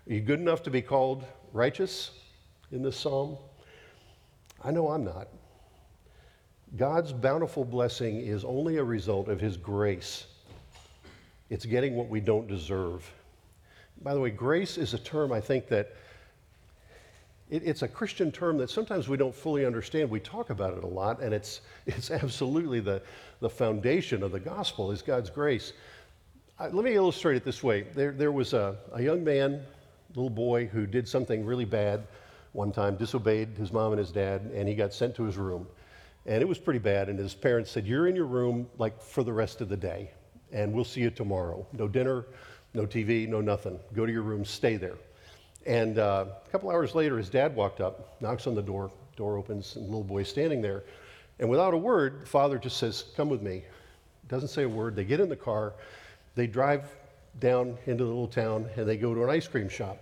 Are 0.09 0.13
you 0.13 0.21
good 0.21 0.41
enough 0.41 0.63
to 0.65 0.71
be 0.71 0.81
called 0.81 1.25
righteous 1.53 2.13
in 2.71 2.83
this 2.83 2.97
psalm? 2.97 3.37
I 4.63 4.71
know 4.71 4.89
I'm 4.89 5.05
not. 5.05 5.29
God's 6.77 7.13
bountiful 7.13 7.65
blessing 7.65 8.21
is 8.21 8.45
only 8.45 8.77
a 8.77 8.85
result 8.85 9.29
of 9.29 9.41
His 9.41 9.57
grace. 9.57 10.27
It's 11.51 11.65
getting 11.65 11.95
what 11.95 12.09
we 12.09 12.21
don't 12.21 12.47
deserve. 12.47 13.11
By 14.03 14.15
the 14.15 14.21
way, 14.21 14.31
grace 14.31 14.77
is 14.77 14.95
a 14.95 14.99
term 14.99 15.33
I 15.33 15.41
think 15.41 15.69
that 15.69 15.95
it, 17.51 17.63
it's 17.65 17.83
a 17.83 17.89
Christian 17.89 18.31
term 18.31 18.59
that 18.59 18.71
sometimes 18.71 19.09
we 19.09 19.17
don't 19.17 19.35
fully 19.35 19.65
understand. 19.65 20.11
We 20.11 20.21
talk 20.21 20.51
about 20.51 20.77
it 20.77 20.85
a 20.85 20.89
lot, 20.89 21.21
and 21.21 21.33
it's, 21.33 21.61
it's 21.87 22.11
absolutely 22.11 22.81
the, 22.81 23.03
the 23.41 23.51
foundation 23.51 24.23
of 24.23 24.33
the 24.33 24.41
gospel 24.41 24.91
is 24.91 25.03
God's 25.03 25.31
grace. 25.31 25.73
Uh, 26.59 26.69
let 26.73 26.85
me 26.85 26.95
illustrate 26.95 27.37
it 27.37 27.45
this 27.45 27.63
way. 27.63 27.83
There, 27.95 28.13
there 28.13 28.33
was 28.33 28.53
a, 28.53 28.77
a 28.93 29.03
young 29.03 29.23
man, 29.23 29.63
little 30.15 30.31
boy, 30.31 30.67
who 30.67 30.87
did 30.87 31.09
something 31.09 31.45
really 31.45 31.65
bad 31.65 32.05
one 32.53 32.73
time, 32.73 32.97
disobeyed 32.97 33.51
his 33.57 33.73
mom 33.73 33.93
and 33.93 33.99
his 33.99 34.11
dad, 34.11 34.51
and 34.55 34.69
he 34.69 34.75
got 34.75 34.93
sent 34.93 35.15
to 35.17 35.23
his 35.23 35.37
room. 35.37 35.67
And 36.27 36.43
it 36.43 36.49
was 36.49 36.59
pretty 36.59 36.81
bad, 36.81 37.09
and 37.09 37.19
his 37.19 37.35
parents 37.35 37.71
said, 37.71 37.87
You're 37.87 38.09
in 38.09 38.17
your 38.17 38.27
room 38.27 38.69
like 38.79 39.01
for 39.01 39.23
the 39.23 39.33
rest 39.33 39.61
of 39.61 39.69
the 39.69 39.77
day, 39.77 40.11
and 40.53 40.73
we'll 40.73 40.85
see 40.85 41.01
you 41.01 41.11
tomorrow. 41.11 41.67
No 41.73 41.89
dinner, 41.89 42.27
no 42.75 42.87
TV, 42.87 43.29
no 43.29 43.41
nothing. 43.41 43.79
Go 43.95 44.05
to 44.05 44.13
your 44.13 44.23
room, 44.23 44.45
stay 44.45 44.77
there. 44.77 44.97
And 45.67 45.99
uh, 45.99 46.27
a 46.47 46.51
couple 46.51 46.71
hours 46.71 46.95
later, 46.95 47.19
his 47.19 47.29
dad 47.29 47.55
walked 47.55 47.81
up, 47.81 48.21
knocks 48.21 48.47
on 48.47 48.55
the 48.55 48.63
door, 48.63 48.91
door 49.17 49.37
opens, 49.37 49.77
and 49.77 49.85
the 49.85 49.89
little 49.89 50.05
boy's 50.05 50.29
standing 50.29 50.63
there. 50.63 50.85
And 51.39 51.49
without 51.49 51.75
a 51.75 51.77
word, 51.77 52.23
the 52.23 52.27
father 52.27 52.59
just 52.59 52.79
says, 52.79 53.05
Come 53.17 53.29
with 53.29 53.43
me. 53.43 53.65
Doesn't 54.29 54.49
say 54.49 54.65
a 54.65 54.69
word. 54.69 54.97
They 54.97 55.05
get 55.05 55.21
in 55.21 55.29
the 55.29 55.37
car, 55.37 55.75
they 56.35 56.47
drive 56.47 56.85
down 57.41 57.77
into 57.87 58.05
the 58.05 58.11
little 58.11 58.29
town, 58.29 58.69
and 58.77 58.89
they 58.89 58.97
go 58.97 59.15
to 59.15 59.25
an 59.25 59.31
ice 59.31 59.47
cream 59.47 59.69
shop. 59.69 59.99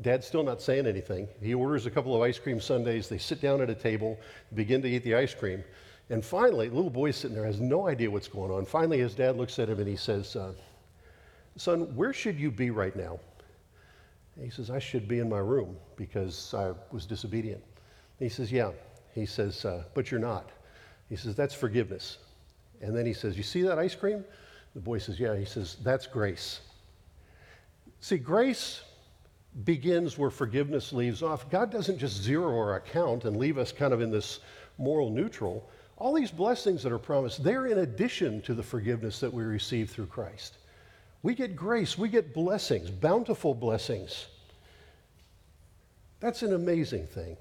Dad's 0.00 0.26
still 0.26 0.42
not 0.42 0.60
saying 0.60 0.86
anything. 0.86 1.28
He 1.40 1.54
orders 1.54 1.86
a 1.86 1.90
couple 1.90 2.14
of 2.14 2.22
ice 2.22 2.38
cream 2.38 2.60
sundaes. 2.60 3.08
They 3.08 3.18
sit 3.18 3.40
down 3.40 3.60
at 3.60 3.70
a 3.70 3.74
table, 3.74 4.18
begin 4.54 4.82
to 4.82 4.88
eat 4.88 5.04
the 5.04 5.14
ice 5.14 5.34
cream. 5.34 5.62
And 6.10 6.24
finally, 6.24 6.68
little 6.68 6.90
boy's 6.90 7.16
sitting 7.16 7.36
there, 7.36 7.46
has 7.46 7.60
no 7.60 7.88
idea 7.88 8.10
what's 8.10 8.28
going 8.28 8.50
on. 8.50 8.66
Finally, 8.66 8.98
his 8.98 9.14
dad 9.14 9.36
looks 9.36 9.58
at 9.58 9.68
him 9.68 9.78
and 9.78 9.88
he 9.88 9.96
says, 9.96 10.34
uh, 10.34 10.52
Son, 11.56 11.94
where 11.94 12.12
should 12.12 12.38
you 12.38 12.50
be 12.50 12.70
right 12.70 12.96
now? 12.96 13.20
He 14.40 14.50
says, 14.50 14.70
I 14.70 14.78
should 14.78 15.08
be 15.08 15.18
in 15.18 15.28
my 15.28 15.38
room 15.38 15.76
because 15.96 16.54
I 16.54 16.72
was 16.90 17.06
disobedient. 17.06 17.62
he 18.18 18.28
says, 18.28 18.50
Yeah. 18.50 18.72
He 19.14 19.26
says, 19.26 19.64
uh, 19.64 19.84
But 19.94 20.10
you're 20.10 20.20
not. 20.20 20.50
He 21.08 21.16
says, 21.16 21.34
That's 21.34 21.54
forgiveness. 21.54 22.18
And 22.80 22.96
then 22.96 23.04
he 23.06 23.12
says, 23.12 23.36
You 23.36 23.42
see 23.42 23.62
that 23.62 23.78
ice 23.78 23.94
cream? 23.94 24.24
The 24.74 24.80
boy 24.80 24.98
says, 24.98 25.20
Yeah. 25.20 25.36
He 25.36 25.44
says, 25.44 25.76
That's 25.82 26.06
grace. 26.06 26.60
See, 28.00 28.18
grace 28.18 28.82
begins 29.64 30.16
where 30.16 30.30
forgiveness 30.30 30.92
leaves 30.92 31.22
off. 31.22 31.48
God 31.50 31.70
doesn't 31.70 31.98
just 31.98 32.22
zero 32.22 32.56
our 32.56 32.76
account 32.76 33.26
and 33.26 33.36
leave 33.36 33.58
us 33.58 33.70
kind 33.70 33.92
of 33.92 34.00
in 34.00 34.10
this 34.10 34.40
moral 34.78 35.10
neutral. 35.10 35.68
All 35.98 36.14
these 36.14 36.30
blessings 36.30 36.82
that 36.82 36.90
are 36.90 36.98
promised, 36.98 37.44
they're 37.44 37.66
in 37.66 37.78
addition 37.78 38.40
to 38.42 38.54
the 38.54 38.62
forgiveness 38.62 39.20
that 39.20 39.32
we 39.32 39.44
receive 39.44 39.90
through 39.90 40.06
Christ. 40.06 40.56
We 41.22 41.34
get 41.34 41.54
grace, 41.54 41.96
we 41.96 42.08
get 42.08 42.34
blessings, 42.34 42.90
bountiful 42.90 43.54
blessings. 43.54 44.26
That's 46.20 46.42
an 46.42 46.54
amazing 46.54 47.06
thing. 47.06 47.36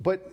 But 0.00 0.30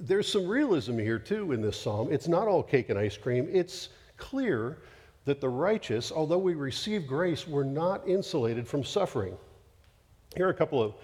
there's 0.00 0.30
some 0.30 0.46
realism 0.46 0.98
here, 0.98 1.18
too, 1.18 1.52
in 1.52 1.60
this 1.60 1.80
psalm. 1.80 2.12
It's 2.12 2.28
not 2.28 2.48
all 2.48 2.62
cake 2.62 2.88
and 2.88 2.98
ice 2.98 3.16
cream. 3.16 3.48
It's 3.50 3.90
clear 4.16 4.78
that 5.24 5.40
the 5.40 5.48
righteous, 5.48 6.12
although 6.12 6.38
we 6.38 6.54
receive 6.54 7.06
grace, 7.06 7.46
we're 7.46 7.64
not 7.64 8.06
insulated 8.06 8.66
from 8.66 8.84
suffering. 8.84 9.36
Here 10.36 10.46
are 10.46 10.50
a 10.50 10.54
couple 10.54 10.82
of, 10.82 10.94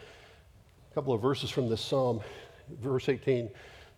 couple 0.95 1.15
of 1.15 1.23
verses 1.23 1.51
from 1.51 1.69
this 1.69 1.81
psalm. 1.81 2.21
Verse 2.83 3.09
18 3.09 3.49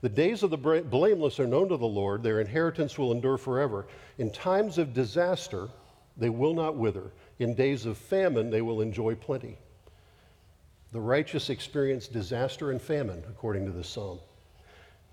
The 0.02 0.08
days 0.08 0.42
of 0.42 0.50
the 0.50 0.56
blameless 0.56 1.40
are 1.40 1.46
known 1.46 1.68
to 1.70 1.76
the 1.76 1.86
Lord, 1.86 2.22
their 2.22 2.40
inheritance 2.40 2.98
will 2.98 3.12
endure 3.12 3.38
forever. 3.38 3.86
In 4.18 4.30
times 4.30 4.78
of 4.78 4.92
disaster, 4.92 5.68
they 6.16 6.30
will 6.30 6.54
not 6.54 6.76
wither. 6.76 7.12
In 7.38 7.54
days 7.54 7.86
of 7.86 7.96
famine, 7.98 8.50
they 8.50 8.62
will 8.62 8.80
enjoy 8.80 9.14
plenty. 9.14 9.58
The 10.92 11.00
righteous 11.00 11.50
experience 11.50 12.06
disaster 12.06 12.70
and 12.70 12.80
famine, 12.80 13.22
according 13.28 13.64
to 13.66 13.72
this 13.72 13.88
psalm. 13.88 14.20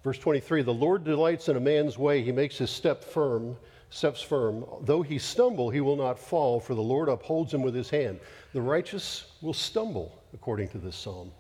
Verse 0.04 0.18
23 0.18 0.62
The 0.62 0.74
Lord 0.74 1.04
delights 1.04 1.50
in 1.50 1.56
a 1.56 1.62
man's 1.62 1.98
way, 1.98 2.22
he 2.22 2.32
makes 2.32 2.58
his 2.58 2.70
step 2.70 3.04
firm, 3.04 3.56
steps 3.90 4.22
firm. 4.22 4.66
Though 4.82 5.02
he 5.02 5.18
stumble, 5.18 5.70
he 5.70 5.82
will 5.82 5.96
not 5.96 6.20
fall, 6.20 6.60
for 6.60 6.76
the 6.76 6.82
Lord 6.82 7.10
upholds 7.10 7.54
him 7.54 7.62
with 7.62 7.74
his 7.74 7.90
hand. 7.90 8.20
The 8.54 8.62
righteous 8.62 9.32
will 9.42 9.54
stumble, 9.54 10.22
according 10.34 10.70
to 10.70 10.78
this 10.78 10.96
psalm. 10.96 11.32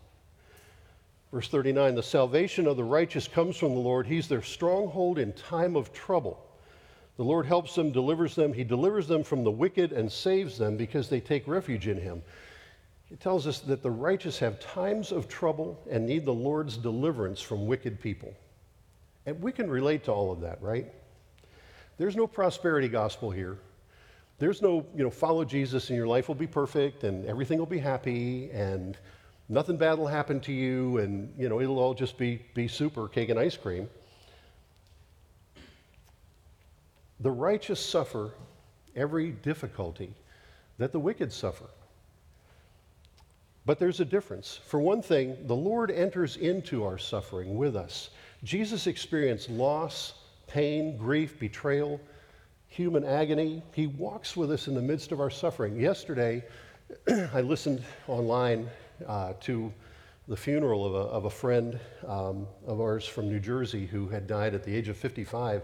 Verse 1.32 1.48
39 1.48 1.96
The 1.96 2.04
salvation 2.04 2.68
of 2.68 2.78
the 2.78 2.84
righteous 2.84 3.28
comes 3.28 3.58
from 3.58 3.74
the 3.74 3.82
Lord, 3.82 4.08
he's 4.08 4.28
their 4.28 4.42
stronghold 4.42 5.20
in 5.20 5.34
time 5.34 5.76
of 5.76 5.94
trouble. 5.94 6.46
The 7.20 7.26
Lord 7.26 7.46
helps 7.46 7.76
them, 7.76 7.92
delivers 7.92 8.34
them. 8.34 8.54
He 8.54 8.64
delivers 8.64 9.06
them 9.06 9.26
from 9.26 9.44
the 9.44 9.52
wicked 9.52 9.92
and 9.92 10.10
saves 10.10 10.58
them 10.58 10.78
because 10.78 11.10
they 11.10 11.20
take 11.20 11.46
refuge 11.50 11.90
in 11.90 11.98
him. 11.98 12.22
It 13.12 13.20
tells 13.20 13.46
us 13.46 13.60
that 13.60 13.84
the 13.84 13.92
righteous 13.92 14.40
have 14.40 14.58
times 14.62 15.12
of 15.12 15.28
trouble 15.28 15.78
and 15.92 16.06
need 16.06 16.24
the 16.24 16.34
Lord's 16.34 16.78
deliverance 16.78 17.42
from 17.42 17.68
wicked 17.68 18.00
people. 18.00 18.34
And 19.26 19.42
we 19.42 19.52
can 19.52 19.70
relate 19.70 20.06
to 20.06 20.14
all 20.14 20.32
of 20.32 20.40
that, 20.40 20.62
right? 20.62 20.88
There's 21.98 22.16
no 22.16 22.26
prosperity 22.26 22.88
gospel 22.88 23.32
here. 23.32 23.58
There's 24.38 24.62
no, 24.62 24.86
you 24.96 25.04
know, 25.04 25.10
follow 25.10 25.44
Jesus 25.44 25.90
and 25.90 25.98
your 25.98 26.08
life 26.08 26.30
will 26.30 26.36
be 26.36 26.48
perfect 26.48 27.04
and 27.04 27.26
everything 27.26 27.60
will 27.60 27.66
be 27.66 27.80
happy 27.80 28.50
and 28.52 28.98
nothing 29.50 29.76
bad 29.76 29.98
will 29.98 30.08
happen 30.08 30.40
to 30.40 30.54
you 30.54 31.00
and, 31.00 31.34
you 31.38 31.50
know, 31.50 31.60
it'll 31.60 31.80
all 31.80 31.94
just 31.94 32.18
be, 32.18 32.46
be 32.54 32.70
super 32.70 33.10
cake 33.10 33.28
and 33.28 33.38
ice 33.38 33.58
cream. 33.58 33.90
The 37.20 37.32
righteous 37.32 37.80
suffer 37.80 38.34
every 38.96 39.32
difficulty 39.32 40.14
that 40.78 40.92
the 40.92 41.00
wicked 41.00 41.32
suffer. 41.32 41.66
But 43.66 43.78
there's 43.78 44.00
a 44.00 44.06
difference. 44.06 44.60
For 44.66 44.80
one 44.80 45.02
thing, 45.02 45.38
the 45.46 45.56
Lord 45.56 45.92
enters 45.92 46.38
into 46.38 46.84
our 46.84 46.98
suffering 46.98 47.58
with 47.58 47.76
us. 47.76 48.10
Jesus 48.44 48.88
experienced 48.88 49.50
loss, 49.50 50.14
pain, 50.48 50.98
grief, 50.98 51.38
betrayal, 51.40 52.00
human 52.68 53.04
agony. 53.04 53.62
He 53.74 53.88
walks 53.88 54.38
with 54.38 54.52
us 54.52 54.68
in 54.68 54.76
the 54.76 54.82
midst 54.82 55.12
of 55.12 55.20
our 55.20 55.30
suffering. 55.30 55.80
Yesterday, 55.80 56.44
I 57.34 57.42
listened 57.42 57.84
online 58.08 58.70
uh, 59.06 59.34
to 59.42 59.72
the 60.28 60.38
funeral 60.38 60.86
of 60.86 60.96
a, 60.96 61.12
of 61.12 61.26
a 61.26 61.30
friend 61.30 61.80
um, 62.08 62.48
of 62.66 62.80
ours 62.80 63.06
from 63.06 63.28
New 63.28 63.40
Jersey 63.40 63.86
who 63.86 64.08
had 64.08 64.28
died 64.28 64.56
at 64.56 64.64
the 64.64 64.74
age 64.74 64.88
of 64.88 64.98
55 64.98 65.64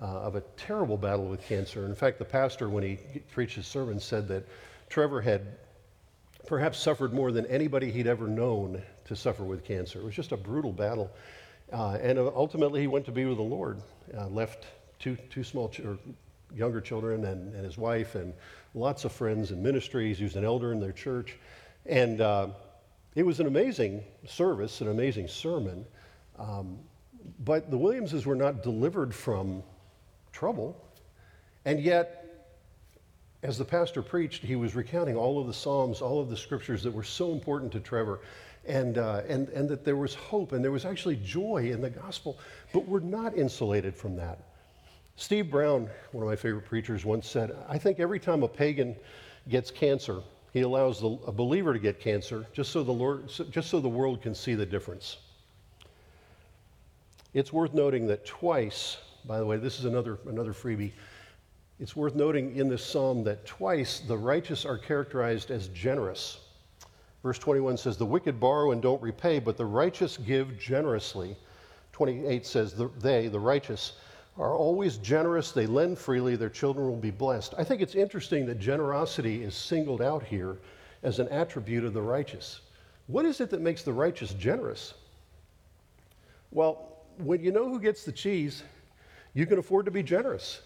uh, 0.00 0.04
of 0.04 0.36
a 0.36 0.42
terrible 0.56 0.96
battle 0.96 1.26
with 1.26 1.42
cancer. 1.42 1.86
In 1.86 1.94
fact, 1.94 2.18
the 2.18 2.24
pastor, 2.24 2.68
when 2.68 2.82
he 2.82 2.98
preached 3.32 3.56
his 3.56 3.66
sermon, 3.66 3.98
said 3.98 4.28
that 4.28 4.46
Trevor 4.88 5.20
had 5.20 5.56
perhaps 6.46 6.78
suffered 6.78 7.12
more 7.12 7.32
than 7.32 7.46
anybody 7.46 7.90
he'd 7.90 8.06
ever 8.06 8.28
known 8.28 8.82
to 9.06 9.16
suffer 9.16 9.44
with 9.44 9.64
cancer. 9.64 10.00
It 10.00 10.04
was 10.04 10.14
just 10.14 10.32
a 10.32 10.36
brutal 10.36 10.72
battle. 10.72 11.10
Uh, 11.72 11.98
and 12.00 12.18
ultimately, 12.18 12.80
he 12.80 12.86
went 12.86 13.04
to 13.06 13.12
be 13.12 13.24
with 13.24 13.38
the 13.38 13.42
Lord, 13.42 13.82
uh, 14.16 14.28
left 14.28 14.66
two, 14.98 15.16
two 15.30 15.42
small 15.42 15.68
ch- 15.68 15.80
or 15.80 15.98
younger 16.54 16.80
children 16.80 17.24
and, 17.24 17.52
and 17.54 17.64
his 17.64 17.76
wife, 17.76 18.14
and 18.14 18.32
lots 18.74 19.04
of 19.04 19.12
friends 19.12 19.50
and 19.50 19.62
ministries. 19.62 20.18
He 20.18 20.24
was 20.24 20.36
an 20.36 20.44
elder 20.44 20.72
in 20.72 20.78
their 20.78 20.92
church. 20.92 21.36
And 21.86 22.20
uh, 22.20 22.48
it 23.14 23.24
was 23.24 23.40
an 23.40 23.46
amazing 23.46 24.04
service, 24.26 24.80
an 24.80 24.88
amazing 24.88 25.26
sermon. 25.26 25.84
Um, 26.38 26.78
but 27.44 27.70
the 27.70 27.78
Williamses 27.78 28.26
were 28.26 28.36
not 28.36 28.62
delivered 28.62 29.12
from 29.14 29.62
trouble. 30.36 30.76
And 31.64 31.80
yet, 31.80 32.26
as 33.42 33.56
the 33.56 33.64
pastor 33.64 34.02
preached, 34.02 34.42
he 34.42 34.54
was 34.54 34.74
recounting 34.74 35.16
all 35.16 35.40
of 35.40 35.46
the 35.46 35.54
Psalms, 35.54 36.02
all 36.02 36.20
of 36.20 36.28
the 36.28 36.36
scriptures 36.36 36.82
that 36.82 36.92
were 36.92 37.04
so 37.04 37.32
important 37.32 37.72
to 37.72 37.80
Trevor, 37.80 38.20
and, 38.66 38.98
uh, 38.98 39.22
and, 39.28 39.48
and 39.48 39.66
that 39.68 39.82
there 39.82 39.96
was 39.96 40.14
hope 40.14 40.52
and 40.52 40.62
there 40.62 40.72
was 40.72 40.84
actually 40.84 41.16
joy 41.16 41.70
in 41.72 41.80
the 41.80 41.88
gospel. 41.88 42.38
But 42.74 42.86
we're 42.86 43.00
not 43.00 43.34
insulated 43.34 43.96
from 43.96 44.14
that. 44.16 44.40
Steve 45.16 45.50
Brown, 45.50 45.88
one 46.12 46.22
of 46.22 46.28
my 46.28 46.36
favorite 46.36 46.66
preachers, 46.66 47.06
once 47.06 47.26
said, 47.26 47.56
I 47.66 47.78
think 47.78 47.98
every 47.98 48.20
time 48.20 48.42
a 48.42 48.48
pagan 48.48 48.94
gets 49.48 49.70
cancer, 49.70 50.20
he 50.52 50.60
allows 50.60 51.00
the, 51.00 51.18
a 51.26 51.32
believer 51.32 51.72
to 51.72 51.78
get 51.78 51.98
cancer 51.98 52.44
just 52.52 52.72
so, 52.72 52.82
the 52.82 52.92
Lord, 52.92 53.28
just 53.50 53.70
so 53.70 53.80
the 53.80 53.88
world 53.88 54.20
can 54.20 54.34
see 54.34 54.54
the 54.54 54.66
difference. 54.66 55.16
It's 57.32 57.54
worth 57.54 57.72
noting 57.72 58.06
that 58.08 58.26
twice 58.26 58.98
by 59.26 59.38
the 59.38 59.46
way, 59.46 59.56
this 59.56 59.78
is 59.78 59.84
another, 59.84 60.18
another 60.26 60.52
freebie. 60.52 60.92
It's 61.78 61.94
worth 61.94 62.14
noting 62.14 62.56
in 62.56 62.68
this 62.68 62.84
psalm 62.84 63.24
that 63.24 63.44
twice 63.44 64.00
the 64.00 64.16
righteous 64.16 64.64
are 64.64 64.78
characterized 64.78 65.50
as 65.50 65.68
generous. 65.68 66.40
Verse 67.22 67.38
21 67.38 67.76
says, 67.76 67.96
The 67.96 68.06
wicked 68.06 68.38
borrow 68.38 68.70
and 68.70 68.80
don't 68.80 69.02
repay, 69.02 69.40
but 69.40 69.56
the 69.56 69.66
righteous 69.66 70.16
give 70.16 70.58
generously. 70.58 71.36
28 71.92 72.46
says, 72.46 72.74
They, 73.00 73.28
the 73.28 73.40
righteous, 73.40 73.94
are 74.38 74.54
always 74.54 74.98
generous. 74.98 75.52
They 75.52 75.66
lend 75.66 75.98
freely. 75.98 76.36
Their 76.36 76.50
children 76.50 76.88
will 76.88 76.96
be 76.96 77.10
blessed. 77.10 77.54
I 77.58 77.64
think 77.64 77.82
it's 77.82 77.94
interesting 77.94 78.46
that 78.46 78.58
generosity 78.58 79.42
is 79.42 79.54
singled 79.54 80.02
out 80.02 80.22
here 80.22 80.58
as 81.02 81.18
an 81.18 81.28
attribute 81.28 81.84
of 81.84 81.94
the 81.94 82.02
righteous. 82.02 82.60
What 83.06 83.24
is 83.24 83.40
it 83.40 83.50
that 83.50 83.60
makes 83.60 83.82
the 83.82 83.92
righteous 83.92 84.32
generous? 84.34 84.94
Well, 86.50 86.92
when 87.18 87.42
you 87.42 87.52
know 87.52 87.68
who 87.68 87.80
gets 87.80 88.04
the 88.04 88.12
cheese, 88.12 88.62
you 89.36 89.44
can 89.44 89.58
afford 89.58 89.84
to 89.84 89.90
be 89.90 90.02
generous. 90.02 90.62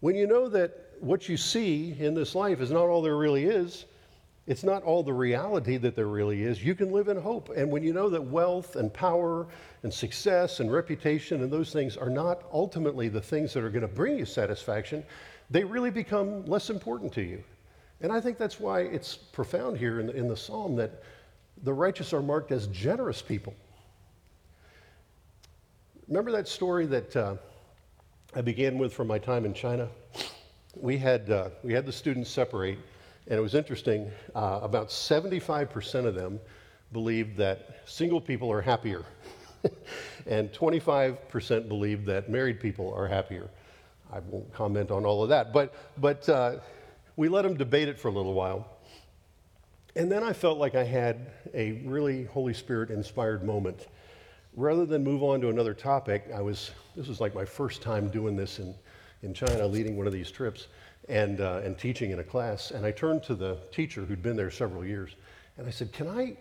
When 0.00 0.14
you 0.14 0.26
know 0.26 0.48
that 0.48 0.94
what 1.00 1.28
you 1.28 1.36
see 1.36 1.94
in 1.98 2.14
this 2.14 2.34
life 2.34 2.62
is 2.62 2.70
not 2.70 2.86
all 2.86 3.02
there 3.02 3.18
really 3.18 3.44
is, 3.44 3.84
it's 4.46 4.64
not 4.64 4.82
all 4.84 5.02
the 5.02 5.12
reality 5.12 5.76
that 5.76 5.94
there 5.94 6.06
really 6.06 6.42
is, 6.42 6.64
you 6.64 6.74
can 6.74 6.90
live 6.90 7.08
in 7.08 7.20
hope. 7.20 7.50
And 7.50 7.70
when 7.70 7.82
you 7.82 7.92
know 7.92 8.08
that 8.08 8.22
wealth 8.22 8.76
and 8.76 8.92
power 8.92 9.46
and 9.82 9.92
success 9.92 10.60
and 10.60 10.72
reputation 10.72 11.42
and 11.42 11.52
those 11.52 11.74
things 11.74 11.98
are 11.98 12.08
not 12.08 12.44
ultimately 12.54 13.10
the 13.10 13.20
things 13.20 13.52
that 13.52 13.62
are 13.64 13.70
going 13.70 13.82
to 13.82 13.86
bring 13.88 14.18
you 14.18 14.24
satisfaction, 14.24 15.04
they 15.50 15.62
really 15.62 15.90
become 15.90 16.46
less 16.46 16.70
important 16.70 17.12
to 17.12 17.22
you. 17.22 17.44
And 18.00 18.10
I 18.10 18.22
think 18.22 18.38
that's 18.38 18.58
why 18.58 18.80
it's 18.80 19.14
profound 19.14 19.76
here 19.76 20.00
in 20.00 20.06
the, 20.06 20.16
in 20.16 20.26
the 20.26 20.36
psalm 20.38 20.74
that 20.76 21.02
the 21.64 21.74
righteous 21.74 22.14
are 22.14 22.22
marked 22.22 22.50
as 22.50 22.66
generous 22.68 23.20
people. 23.20 23.54
Remember 26.10 26.32
that 26.32 26.48
story 26.48 26.86
that 26.86 27.14
uh, 27.14 27.36
I 28.34 28.40
began 28.40 28.78
with 28.78 28.92
from 28.92 29.06
my 29.06 29.20
time 29.20 29.44
in 29.44 29.54
China? 29.54 29.88
We 30.74 30.98
had, 30.98 31.30
uh, 31.30 31.50
we 31.62 31.72
had 31.72 31.86
the 31.86 31.92
students 31.92 32.28
separate, 32.28 32.78
and 33.28 33.38
it 33.38 33.40
was 33.40 33.54
interesting. 33.54 34.10
Uh, 34.34 34.58
about 34.60 34.88
75% 34.88 36.06
of 36.06 36.16
them 36.16 36.40
believed 36.92 37.36
that 37.36 37.82
single 37.84 38.20
people 38.20 38.50
are 38.50 38.60
happier, 38.60 39.04
and 40.26 40.52
25% 40.52 41.68
believed 41.68 42.06
that 42.06 42.28
married 42.28 42.58
people 42.58 42.92
are 42.92 43.06
happier. 43.06 43.48
I 44.12 44.18
won't 44.18 44.52
comment 44.52 44.90
on 44.90 45.06
all 45.06 45.22
of 45.22 45.28
that, 45.28 45.52
but, 45.52 45.72
but 45.96 46.28
uh, 46.28 46.56
we 47.14 47.28
let 47.28 47.42
them 47.42 47.56
debate 47.56 47.86
it 47.86 47.96
for 47.96 48.08
a 48.08 48.12
little 48.12 48.34
while. 48.34 48.66
And 49.94 50.10
then 50.10 50.24
I 50.24 50.32
felt 50.32 50.58
like 50.58 50.74
I 50.74 50.82
had 50.82 51.30
a 51.54 51.70
really 51.84 52.24
Holy 52.24 52.54
Spirit 52.54 52.90
inspired 52.90 53.44
moment 53.44 53.86
rather 54.54 54.84
than 54.84 55.04
move 55.04 55.22
on 55.22 55.40
to 55.40 55.48
another 55.48 55.74
topic, 55.74 56.28
I 56.34 56.40
was, 56.40 56.72
this 56.96 57.08
was 57.08 57.20
like 57.20 57.34
my 57.34 57.44
first 57.44 57.82
time 57.82 58.08
doing 58.08 58.36
this 58.36 58.58
in, 58.58 58.74
in 59.22 59.32
China, 59.32 59.66
leading 59.66 59.96
one 59.96 60.06
of 60.06 60.12
these 60.12 60.30
trips 60.30 60.66
and, 61.08 61.40
uh, 61.40 61.60
and 61.64 61.78
teaching 61.78 62.10
in 62.10 62.18
a 62.18 62.24
class. 62.24 62.70
And 62.70 62.84
I 62.84 62.90
turned 62.90 63.22
to 63.24 63.34
the 63.34 63.58
teacher 63.72 64.04
who'd 64.04 64.22
been 64.22 64.36
there 64.36 64.50
several 64.50 64.84
years 64.84 65.16
and 65.56 65.66
I 65.66 65.70
said, 65.70 65.92
Can 65.92 66.08
I, 66.08 66.36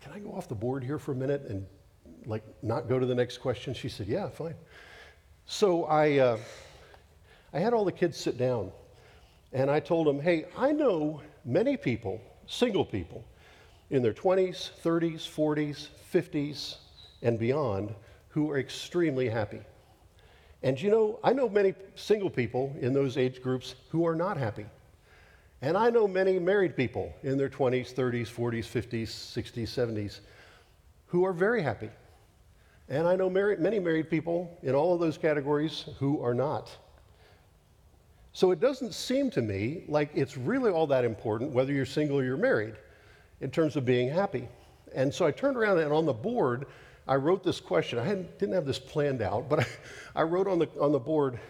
can 0.00 0.12
I 0.12 0.18
go 0.18 0.32
off 0.32 0.48
the 0.48 0.54
board 0.54 0.82
here 0.82 0.98
for 0.98 1.12
a 1.12 1.14
minute 1.14 1.42
and 1.48 1.66
like 2.26 2.42
not 2.62 2.88
go 2.88 2.98
to 2.98 3.06
the 3.06 3.14
next 3.14 3.38
question? 3.38 3.72
She 3.72 3.88
said, 3.88 4.06
Yeah, 4.06 4.28
fine. 4.28 4.54
So 5.46 5.84
I, 5.84 6.18
uh, 6.18 6.38
I 7.52 7.60
had 7.60 7.72
all 7.72 7.84
the 7.84 7.92
kids 7.92 8.18
sit 8.18 8.36
down 8.36 8.70
and 9.52 9.70
I 9.70 9.80
told 9.80 10.06
them, 10.06 10.20
Hey, 10.20 10.46
I 10.56 10.72
know 10.72 11.22
many 11.44 11.76
people, 11.76 12.20
single 12.46 12.84
people, 12.84 13.24
in 13.90 14.02
their 14.02 14.12
20s, 14.12 14.70
30s, 14.82 15.20
40s, 15.28 15.88
50s, 16.12 16.76
and 17.22 17.38
beyond 17.38 17.94
who 18.28 18.50
are 18.50 18.58
extremely 18.58 19.28
happy. 19.28 19.60
And 20.62 20.80
you 20.80 20.90
know, 20.90 21.18
I 21.22 21.32
know 21.32 21.48
many 21.48 21.74
single 21.94 22.30
people 22.30 22.74
in 22.80 22.92
those 22.92 23.16
age 23.16 23.42
groups 23.42 23.76
who 23.90 24.06
are 24.06 24.14
not 24.14 24.36
happy. 24.36 24.66
And 25.62 25.76
I 25.76 25.90
know 25.90 26.06
many 26.06 26.38
married 26.38 26.76
people 26.76 27.12
in 27.22 27.36
their 27.36 27.48
20s, 27.48 27.92
30s, 27.92 28.28
40s, 28.28 28.66
50s, 28.66 29.08
60s, 29.08 29.68
70s 29.68 30.20
who 31.06 31.24
are 31.24 31.32
very 31.32 31.62
happy. 31.62 31.90
And 32.88 33.06
I 33.06 33.16
know 33.16 33.28
many 33.28 33.78
married 33.78 34.08
people 34.08 34.56
in 34.62 34.74
all 34.74 34.94
of 34.94 35.00
those 35.00 35.18
categories 35.18 35.86
who 35.98 36.22
are 36.22 36.34
not. 36.34 36.70
So 38.32 38.50
it 38.50 38.60
doesn't 38.60 38.94
seem 38.94 39.30
to 39.32 39.42
me 39.42 39.84
like 39.88 40.10
it's 40.14 40.36
really 40.36 40.70
all 40.70 40.86
that 40.86 41.04
important 41.04 41.50
whether 41.50 41.72
you're 41.72 41.86
single 41.86 42.18
or 42.18 42.24
you're 42.24 42.36
married 42.36 42.74
in 43.40 43.50
terms 43.50 43.76
of 43.76 43.84
being 43.84 44.08
happy. 44.08 44.48
And 44.94 45.12
so 45.12 45.26
I 45.26 45.32
turned 45.32 45.56
around 45.56 45.78
and 45.78 45.92
on 45.92 46.06
the 46.06 46.12
board, 46.12 46.66
I 47.08 47.16
wrote 47.16 47.42
this 47.42 47.58
question. 47.58 47.98
I 47.98 48.14
didn't 48.14 48.52
have 48.52 48.66
this 48.66 48.78
planned 48.78 49.22
out, 49.22 49.48
but 49.48 49.60
I, 49.60 49.66
I 50.16 50.22
wrote 50.22 50.46
on 50.46 50.58
the, 50.58 50.68
on 50.78 50.92
the 50.92 50.98
board, 50.98 51.40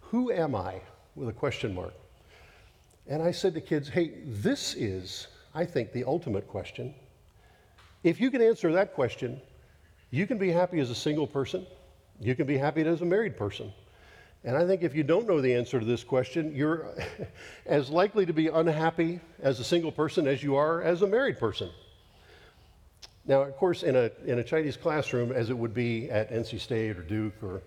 Who 0.00 0.30
am 0.30 0.54
I? 0.54 0.80
with 1.16 1.28
a 1.28 1.32
question 1.32 1.74
mark. 1.74 1.92
And 3.08 3.20
I 3.20 3.32
said 3.32 3.52
to 3.54 3.60
kids, 3.60 3.88
Hey, 3.88 4.12
this 4.24 4.74
is, 4.74 5.26
I 5.54 5.64
think, 5.64 5.92
the 5.92 6.04
ultimate 6.04 6.46
question. 6.46 6.94
If 8.04 8.20
you 8.20 8.30
can 8.30 8.40
answer 8.40 8.72
that 8.72 8.94
question, 8.94 9.40
you 10.10 10.26
can 10.26 10.38
be 10.38 10.50
happy 10.50 10.78
as 10.78 10.90
a 10.90 10.94
single 10.94 11.26
person, 11.26 11.66
you 12.20 12.34
can 12.34 12.46
be 12.46 12.56
happy 12.56 12.82
as 12.82 13.02
a 13.02 13.04
married 13.04 13.36
person. 13.36 13.72
And 14.44 14.56
I 14.56 14.66
think 14.66 14.82
if 14.82 14.94
you 14.94 15.02
don't 15.02 15.26
know 15.26 15.40
the 15.40 15.54
answer 15.54 15.78
to 15.78 15.84
this 15.84 16.02
question, 16.02 16.54
you're 16.54 16.94
as 17.66 17.90
likely 17.90 18.24
to 18.24 18.32
be 18.32 18.46
unhappy 18.46 19.20
as 19.42 19.60
a 19.60 19.64
single 19.64 19.92
person 19.92 20.26
as 20.26 20.42
you 20.42 20.56
are 20.56 20.80
as 20.82 21.02
a 21.02 21.06
married 21.06 21.38
person. 21.38 21.70
Now, 23.30 23.42
of 23.42 23.56
course, 23.56 23.84
in 23.84 23.94
a, 23.94 24.10
in 24.26 24.40
a 24.40 24.42
Chinese 24.42 24.76
classroom, 24.76 25.30
as 25.30 25.50
it 25.50 25.56
would 25.56 25.72
be 25.72 26.10
at 26.10 26.32
NC 26.32 26.58
State 26.58 26.98
or 26.98 27.02
Duke 27.02 27.40
or 27.44 27.62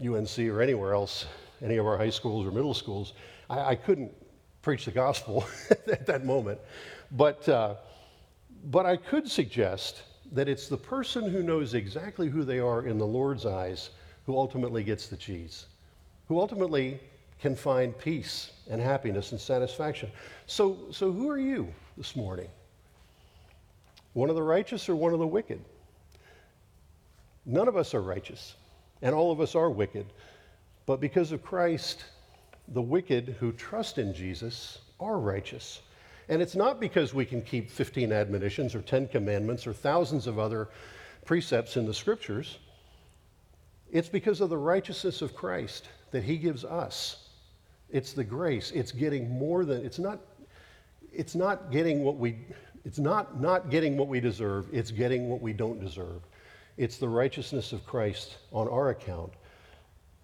UNC 0.00 0.38
or 0.48 0.62
anywhere 0.62 0.94
else, 0.94 1.26
any 1.60 1.76
of 1.76 1.88
our 1.88 1.98
high 1.98 2.08
schools 2.08 2.46
or 2.46 2.52
middle 2.52 2.72
schools, 2.72 3.14
I, 3.50 3.70
I 3.70 3.74
couldn't 3.74 4.12
preach 4.62 4.84
the 4.84 4.92
gospel 4.92 5.44
at 5.88 6.06
that 6.06 6.24
moment. 6.24 6.60
But, 7.10 7.48
uh, 7.48 7.74
but 8.66 8.86
I 8.86 8.96
could 8.96 9.28
suggest 9.28 10.04
that 10.30 10.48
it's 10.48 10.68
the 10.68 10.76
person 10.76 11.28
who 11.28 11.42
knows 11.42 11.74
exactly 11.74 12.28
who 12.28 12.44
they 12.44 12.60
are 12.60 12.86
in 12.86 12.96
the 12.96 13.06
Lord's 13.06 13.44
eyes 13.44 13.90
who 14.24 14.36
ultimately 14.36 14.84
gets 14.84 15.08
the 15.08 15.16
cheese, 15.16 15.66
who 16.28 16.38
ultimately 16.38 17.00
can 17.40 17.56
find 17.56 17.98
peace 17.98 18.52
and 18.70 18.80
happiness 18.80 19.32
and 19.32 19.40
satisfaction. 19.40 20.12
So, 20.46 20.78
so 20.92 21.10
who 21.10 21.28
are 21.28 21.40
you 21.40 21.74
this 21.96 22.14
morning? 22.14 22.50
One 24.18 24.30
of 24.30 24.34
the 24.34 24.42
righteous 24.42 24.88
or 24.88 24.96
one 24.96 25.12
of 25.12 25.20
the 25.20 25.26
wicked? 25.28 25.64
None 27.46 27.68
of 27.68 27.76
us 27.76 27.94
are 27.94 28.02
righteous, 28.02 28.56
and 29.00 29.14
all 29.14 29.30
of 29.30 29.40
us 29.40 29.54
are 29.54 29.70
wicked. 29.70 30.06
But 30.86 30.98
because 30.98 31.30
of 31.30 31.40
Christ, 31.44 32.04
the 32.66 32.82
wicked 32.82 33.36
who 33.38 33.52
trust 33.52 33.96
in 33.96 34.12
Jesus 34.12 34.78
are 34.98 35.20
righteous. 35.20 35.82
And 36.28 36.42
it's 36.42 36.56
not 36.56 36.80
because 36.80 37.14
we 37.14 37.24
can 37.24 37.40
keep 37.42 37.70
15 37.70 38.10
admonitions 38.10 38.74
or 38.74 38.82
10 38.82 39.06
commandments 39.06 39.68
or 39.68 39.72
thousands 39.72 40.26
of 40.26 40.36
other 40.36 40.68
precepts 41.24 41.76
in 41.76 41.86
the 41.86 41.94
scriptures. 41.94 42.58
It's 43.92 44.08
because 44.08 44.40
of 44.40 44.50
the 44.50 44.58
righteousness 44.58 45.22
of 45.22 45.32
Christ 45.32 45.90
that 46.10 46.24
he 46.24 46.38
gives 46.38 46.64
us. 46.64 47.28
It's 47.88 48.14
the 48.14 48.24
grace. 48.24 48.72
It's 48.72 48.90
getting 48.90 49.30
more 49.30 49.64
than 49.64 49.86
it's 49.86 50.00
not 50.00 50.18
it's 51.12 51.34
not 51.34 51.70
getting 51.72 52.04
what 52.04 52.16
we 52.16 52.36
it's 52.88 52.98
not 52.98 53.38
not 53.38 53.68
getting 53.68 53.98
what 53.98 54.08
we 54.08 54.18
deserve, 54.18 54.66
it's 54.72 54.90
getting 54.90 55.28
what 55.28 55.42
we 55.42 55.52
don't 55.52 55.78
deserve. 55.78 56.22
It's 56.78 56.96
the 56.96 57.08
righteousness 57.08 57.72
of 57.72 57.84
Christ 57.84 58.38
on 58.50 58.66
our 58.66 58.88
account. 58.88 59.34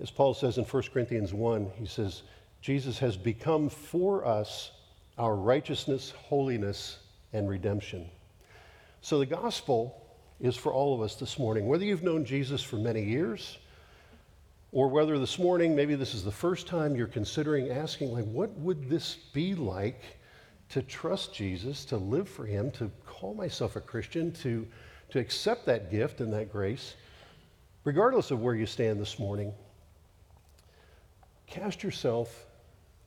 As 0.00 0.10
Paul 0.10 0.32
says 0.32 0.56
in 0.56 0.64
1 0.64 0.82
Corinthians 0.90 1.34
1, 1.34 1.70
he 1.76 1.84
says, 1.84 2.22
Jesus 2.62 2.98
has 3.00 3.18
become 3.18 3.68
for 3.68 4.24
us 4.24 4.70
our 5.18 5.36
righteousness, 5.36 6.14
holiness, 6.16 7.00
and 7.34 7.50
redemption. 7.50 8.08
So 9.02 9.18
the 9.18 9.26
gospel 9.26 10.02
is 10.40 10.56
for 10.56 10.72
all 10.72 10.94
of 10.94 11.02
us 11.02 11.16
this 11.16 11.38
morning. 11.38 11.66
Whether 11.66 11.84
you've 11.84 12.02
known 12.02 12.24
Jesus 12.24 12.62
for 12.62 12.76
many 12.76 13.02
years, 13.02 13.58
or 14.72 14.88
whether 14.88 15.18
this 15.18 15.38
morning 15.38 15.76
maybe 15.76 15.96
this 15.96 16.14
is 16.14 16.24
the 16.24 16.32
first 16.32 16.66
time 16.66 16.96
you're 16.96 17.08
considering 17.08 17.68
asking, 17.68 18.10
like, 18.10 18.24
what 18.24 18.50
would 18.52 18.88
this 18.88 19.16
be 19.34 19.54
like 19.54 20.00
to 20.74 20.82
trust 20.82 21.32
Jesus, 21.32 21.84
to 21.84 21.96
live 21.96 22.28
for 22.28 22.44
Him, 22.44 22.68
to 22.72 22.90
call 23.06 23.32
myself 23.32 23.76
a 23.76 23.80
Christian, 23.80 24.32
to, 24.32 24.66
to 25.10 25.20
accept 25.20 25.66
that 25.66 25.88
gift 25.88 26.20
and 26.20 26.32
that 26.32 26.50
grace? 26.50 26.96
Regardless 27.84 28.32
of 28.32 28.40
where 28.40 28.56
you 28.56 28.66
stand 28.66 29.00
this 29.00 29.20
morning, 29.20 29.52
cast 31.46 31.84
yourself 31.84 32.46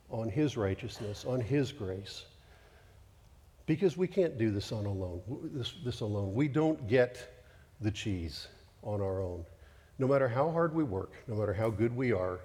on 0.10 0.30
His 0.30 0.56
righteousness, 0.56 1.26
on 1.28 1.42
His 1.42 1.74
grace. 1.74 2.24
Because 3.66 3.98
we 3.98 4.08
can't 4.08 4.38
do 4.38 4.50
this 4.50 4.72
on 4.72 4.86
alone. 4.86 5.20
This, 5.54 5.74
this 5.84 6.00
alone. 6.00 6.34
We 6.34 6.48
don't 6.48 6.88
get 6.88 7.44
the 7.82 7.92
cheese 7.92 8.48
on 8.82 9.02
our 9.02 9.22
own. 9.22 9.44
No 10.00 10.08
matter 10.08 10.30
how 10.30 10.50
hard 10.52 10.74
we 10.74 10.86
work, 10.86 11.12
no 11.28 11.36
matter 11.36 11.54
how 11.54 11.70
good 11.70 11.94
we 11.94 12.14
are, 12.14 12.40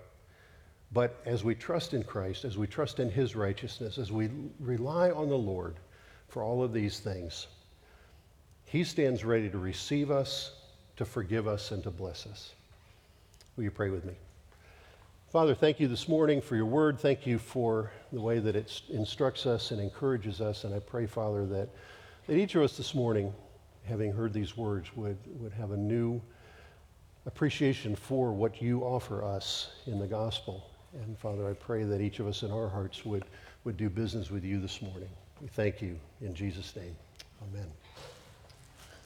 but 0.92 1.20
as 1.24 1.42
we 1.42 1.54
trust 1.54 1.94
in 1.94 2.02
Christ, 2.02 2.44
as 2.44 2.58
we 2.58 2.66
trust 2.66 3.00
in 3.00 3.10
His 3.10 3.34
righteousness, 3.34 3.98
as 3.98 4.12
we 4.12 4.28
rely 4.60 5.10
on 5.10 5.28
the 5.28 5.38
Lord 5.38 5.76
for 6.28 6.42
all 6.42 6.62
of 6.62 6.72
these 6.72 7.00
things, 7.00 7.46
He 8.64 8.84
stands 8.84 9.24
ready 9.24 9.48
to 9.48 9.58
receive 9.58 10.10
us, 10.10 10.52
to 10.96 11.04
forgive 11.04 11.48
us, 11.48 11.70
and 11.70 11.82
to 11.84 11.90
bless 11.90 12.26
us. 12.26 12.52
Will 13.56 13.64
you 13.64 13.70
pray 13.70 13.90
with 13.90 14.04
me? 14.04 14.14
Father, 15.30 15.54
thank 15.54 15.80
you 15.80 15.88
this 15.88 16.08
morning 16.08 16.42
for 16.42 16.56
your 16.56 16.66
word. 16.66 17.00
Thank 17.00 17.26
you 17.26 17.38
for 17.38 17.90
the 18.12 18.20
way 18.20 18.38
that 18.38 18.54
it 18.54 18.82
instructs 18.90 19.46
us 19.46 19.70
and 19.70 19.80
encourages 19.80 20.42
us. 20.42 20.64
And 20.64 20.74
I 20.74 20.78
pray, 20.78 21.06
Father, 21.06 21.46
that, 21.46 21.70
that 22.26 22.36
each 22.36 22.54
of 22.54 22.62
us 22.62 22.76
this 22.76 22.94
morning, 22.94 23.32
having 23.84 24.12
heard 24.12 24.34
these 24.34 24.58
words, 24.58 24.94
would, 24.94 25.16
would 25.40 25.52
have 25.52 25.70
a 25.70 25.76
new 25.76 26.20
appreciation 27.24 27.96
for 27.96 28.30
what 28.30 28.60
you 28.60 28.82
offer 28.82 29.24
us 29.24 29.70
in 29.86 29.98
the 29.98 30.06
gospel. 30.06 30.71
And 30.92 31.18
Father, 31.18 31.48
I 31.48 31.54
pray 31.54 31.84
that 31.84 32.00
each 32.00 32.20
of 32.20 32.26
us 32.26 32.42
in 32.42 32.50
our 32.50 32.68
hearts 32.68 33.04
would, 33.04 33.24
would 33.64 33.76
do 33.76 33.88
business 33.88 34.30
with 34.30 34.44
you 34.44 34.60
this 34.60 34.82
morning. 34.82 35.08
We 35.40 35.48
thank 35.48 35.80
you 35.80 35.98
in 36.20 36.34
Jesus' 36.34 36.74
name. 36.76 36.94
Amen. 37.42 37.70